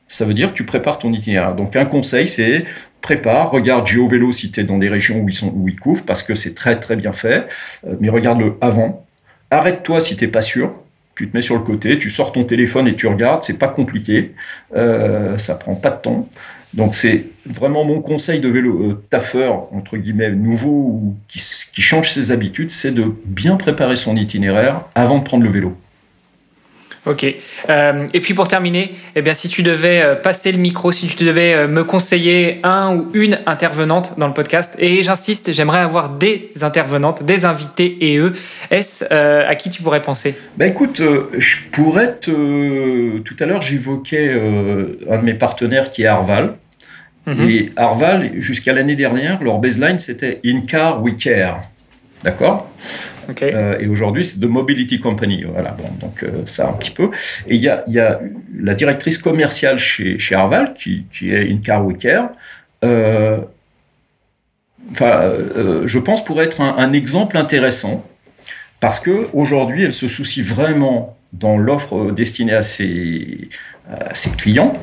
[0.08, 1.56] ça veut dire que tu prépares ton itinéraire.
[1.56, 2.64] Donc un conseil, c'est
[3.06, 6.06] prépare, regarde GeoVélo si tu es dans des régions où ils, sont, où ils couvrent,
[6.06, 7.46] parce que c'est très très bien fait,
[7.86, 9.06] euh, mais regarde-le avant.
[9.52, 10.74] Arrête-toi si t'es pas sûr,
[11.16, 13.68] tu te mets sur le côté, tu sors ton téléphone et tu regardes, c'est pas
[13.68, 14.34] compliqué,
[14.76, 16.28] euh, ça prend pas de temps.
[16.74, 22.10] Donc c'est vraiment mon conseil de vélo euh, taffeur, entre guillemets, nouveau ou qui change
[22.10, 25.78] ses habitudes, c'est de bien préparer son itinéraire avant de prendre le vélo.
[27.06, 27.24] Ok.
[27.70, 31.08] Euh, et puis pour terminer, eh bien, si tu devais euh, passer le micro, si
[31.08, 35.80] tu devais euh, me conseiller un ou une intervenante dans le podcast, et j'insiste, j'aimerais
[35.80, 38.34] avoir des intervenantes, des invités et eux,
[38.72, 40.36] est-ce euh, à qui tu pourrais penser?
[40.58, 43.20] Bah écoute, euh, je pourrais te...
[43.20, 44.32] Tout à l'heure, j'évoquais
[45.10, 46.56] un de mes partenaires qui est Arval.
[47.28, 47.50] Mm -hmm.
[47.50, 51.60] Et Arval, jusqu'à l'année dernière, leur baseline, c'était In Car We Care.
[52.26, 52.70] D'accord
[53.30, 53.52] okay.
[53.54, 55.44] euh, Et aujourd'hui, c'est The Mobility Company.
[55.48, 57.12] Voilà, bon, donc euh, ça un petit peu.
[57.48, 58.20] Et il y a, y a,
[58.58, 62.30] la directrice commerciale chez, chez Arval, qui, qui est In Car Care.
[62.84, 63.38] Euh,
[64.92, 65.32] enfin,
[65.86, 68.04] je pense pourrait être un, un exemple intéressant
[68.80, 73.50] parce que aujourd'hui, elle se soucie vraiment dans l'offre destinée à ses,
[73.90, 74.76] à ses clients,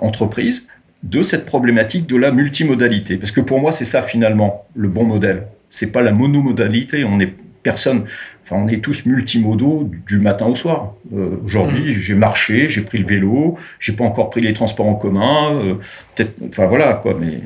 [0.00, 0.68] entreprises,
[1.02, 3.16] de cette problématique de la multimodalité.
[3.16, 5.46] Parce que pour moi, c'est ça finalement le bon modèle.
[5.70, 7.04] C'est pas la monomodalité.
[7.04, 8.04] On est personne.
[8.42, 10.94] Enfin, on est tous multimodaux du matin au soir.
[11.14, 12.00] Euh, aujourd'hui, mmh.
[12.00, 15.54] j'ai marché, j'ai pris le vélo, j'ai pas encore pris les transports en commun.
[15.54, 15.74] Euh,
[16.14, 17.14] peut-être, enfin voilà quoi.
[17.20, 17.40] Mais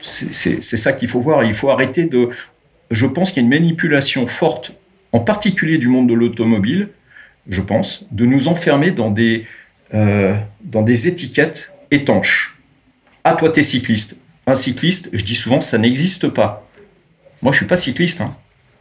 [0.00, 1.44] c'est ça qu'il faut voir.
[1.44, 2.28] Il faut arrêter de.
[2.90, 4.72] Je pense qu'il y a une manipulation forte,
[5.12, 6.88] en particulier du monde de l'automobile.
[7.48, 9.44] Je pense de nous enfermer dans des
[9.94, 12.56] euh, dans des étiquettes étanches.
[13.24, 14.20] Ah, toi, t'es cycliste.
[14.46, 16.66] Un cycliste, je dis souvent, ça n'existe pas.
[17.42, 18.20] Moi, je suis pas cycliste.
[18.20, 18.30] Hein.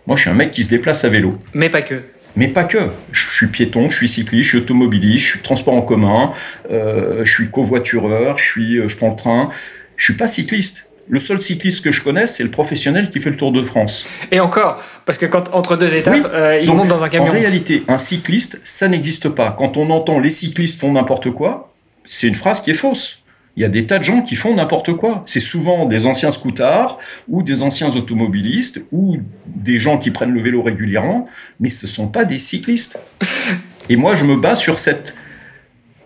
[0.08, 1.38] Moi, je suis un mec qui se déplace à vélo.
[1.54, 2.02] Mais pas que.
[2.36, 2.90] Mais pas que.
[3.12, 6.32] Je suis piéton, je suis cycliste, je suis automobiliste, je suis transport en commun,
[6.72, 9.50] euh, je suis covoitureur, je suis, euh, je prends le train.
[9.98, 10.92] Je suis pas cycliste.
[11.10, 14.08] Le seul cycliste que je connaisse, c'est le professionnel qui fait le Tour de France.
[14.32, 17.28] Et encore, parce que quand entre deux étapes, euh, il monte dans un camion.
[17.28, 19.56] En réalité, un cycliste, ça n'existe pas.
[19.58, 21.74] Quand on entend les cyclistes font n'importe quoi,
[22.08, 23.19] c'est une phrase qui est fausse.
[23.60, 25.22] Il y a des tas de gens qui font n'importe quoi.
[25.26, 26.98] C'est souvent des anciens scoutards
[27.28, 31.28] ou des anciens automobilistes ou des gens qui prennent le vélo régulièrement,
[31.60, 33.18] mais ce ne sont pas des cyclistes.
[33.90, 35.18] Et moi, je me bats sur cette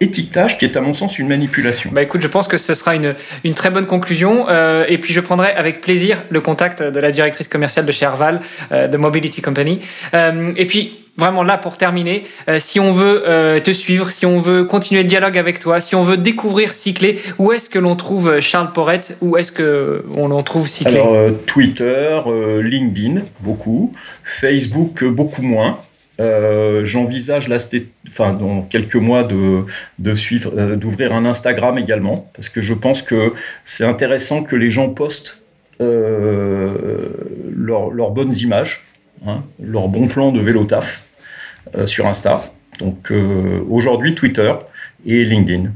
[0.04, 1.90] étiquetage qui est à mon sens une manipulation.
[1.94, 4.46] Bah écoute, je pense que ce sera une, une très bonne conclusion.
[4.50, 8.06] Euh, et puis je prendrai avec plaisir le contact de la directrice commerciale de chez
[8.06, 8.42] Arval,
[8.72, 9.80] euh, de Mobility Company.
[10.14, 12.24] Euh, et puis vraiment là pour terminer,
[12.58, 13.22] si on veut
[13.64, 17.20] te suivre, si on veut continuer le dialogue avec toi, si on veut découvrir Cyclé,
[17.38, 19.16] où est-ce que l'on trouve Charles Porrette?
[19.22, 20.96] Où est-ce que on l'on trouve Cyclé?
[20.96, 22.20] Alors Twitter,
[22.64, 23.94] LinkedIn beaucoup,
[24.24, 25.78] Facebook beaucoup moins.
[26.20, 27.58] Euh, j'envisage là,
[28.08, 33.02] enfin, dans quelques mois de, suivre, euh, d'ouvrir un Instagram également, parce que je pense
[33.02, 33.34] que
[33.66, 35.44] c'est intéressant que les gens postent
[35.82, 37.08] euh,
[37.56, 38.84] leurs bonnes images,
[39.26, 41.10] hein, leurs bons plans de vélo taf
[41.86, 42.42] sur Insta.
[42.80, 43.12] Donc
[43.70, 44.52] aujourd'hui Twitter
[45.06, 45.72] et LinkedIn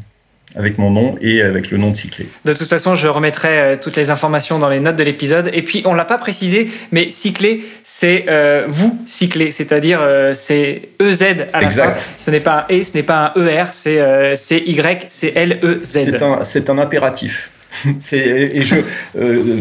[0.58, 2.28] avec mon nom et avec le nom de Cyclé.
[2.43, 5.49] De toute façon, je remettrai euh, toutes les informations dans les notes de l'épisode.
[5.53, 10.89] Et puis, on l'a pas précisé, mais Cyclé, c'est euh, vous Cyclé, c'est-à-dire euh, c'est
[10.99, 12.01] EZ à la exact.
[12.01, 12.24] fin.
[12.26, 16.43] Ce n'est pas un E, ce n'est pas un ER, c'est Y, c'est L-E-Z.
[16.43, 17.51] C'est un, un impératif.
[18.14, 18.78] et je,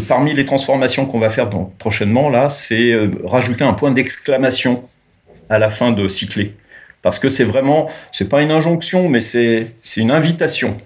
[0.07, 2.95] parmi les transformations qu'on va faire prochainement, là, c'est
[3.25, 4.83] rajouter un point d'exclamation
[5.51, 6.55] à la fin de Cyclé
[7.03, 9.67] parce que c'est vraiment, c'est pas une injonction, mais c'est
[9.97, 10.77] une invitation.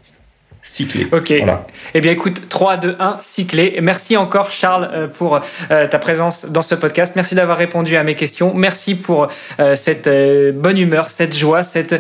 [0.63, 1.07] Cyclé.
[1.11, 1.33] Ok.
[1.39, 1.67] Voilà.
[1.95, 3.79] Eh bien, écoute, 3, 2, 1, cyclé.
[3.81, 5.41] Merci encore, Charles, euh, pour
[5.71, 7.15] euh, ta présence dans ce podcast.
[7.17, 8.53] Merci d'avoir répondu à mes questions.
[8.55, 10.09] Merci pour euh, cette
[10.55, 11.95] bonne humeur, cette joie, cette,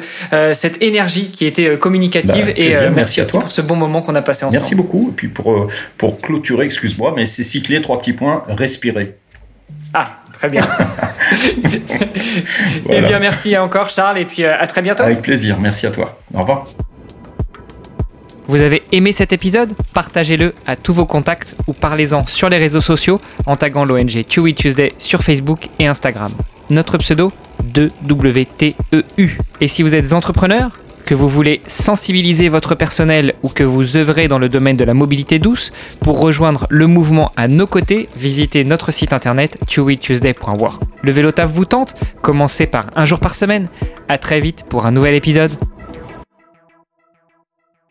[0.53, 2.47] cette énergie qui était communicative.
[2.47, 4.59] Bah, et merci, à toi pour ce bon moment qu'on a passé ensemble.
[4.59, 5.11] Merci beaucoup.
[5.11, 9.15] Et puis pour, pour clôturer, excuse-moi, mais c'est cyclé, trois petits points, respirer.
[9.95, 10.05] Ah,
[10.41, 10.67] très bien.
[12.89, 15.03] Eh bien, merci encore, Charles, et puis euh, à très bientôt.
[15.03, 16.19] Avec plaisir, merci à toi.
[16.35, 16.65] Au revoir.
[18.47, 19.75] Vous avez aimé cet épisode?
[19.93, 24.55] Partagez-le à tous vos contacts ou parlez-en sur les réseaux sociaux en taguant l'ONG Chewy
[24.55, 26.33] Tuesday sur Facebook et Instagram.
[26.71, 27.33] Notre pseudo
[27.73, 29.31] 2WTEU.
[29.61, 30.71] Et si vous êtes entrepreneur,
[31.11, 34.95] que vous voulez sensibiliser votre personnel ou que vous œuvrez dans le domaine de la
[34.95, 35.73] mobilité douce,
[36.05, 40.79] pour rejoindre le mouvement à nos côtés, visitez notre site internet chewytuesday.war.
[41.03, 41.97] Le vélo taf vous tente?
[42.23, 43.67] Commencez par un jour par semaine.
[44.07, 45.51] À très vite pour un nouvel épisode.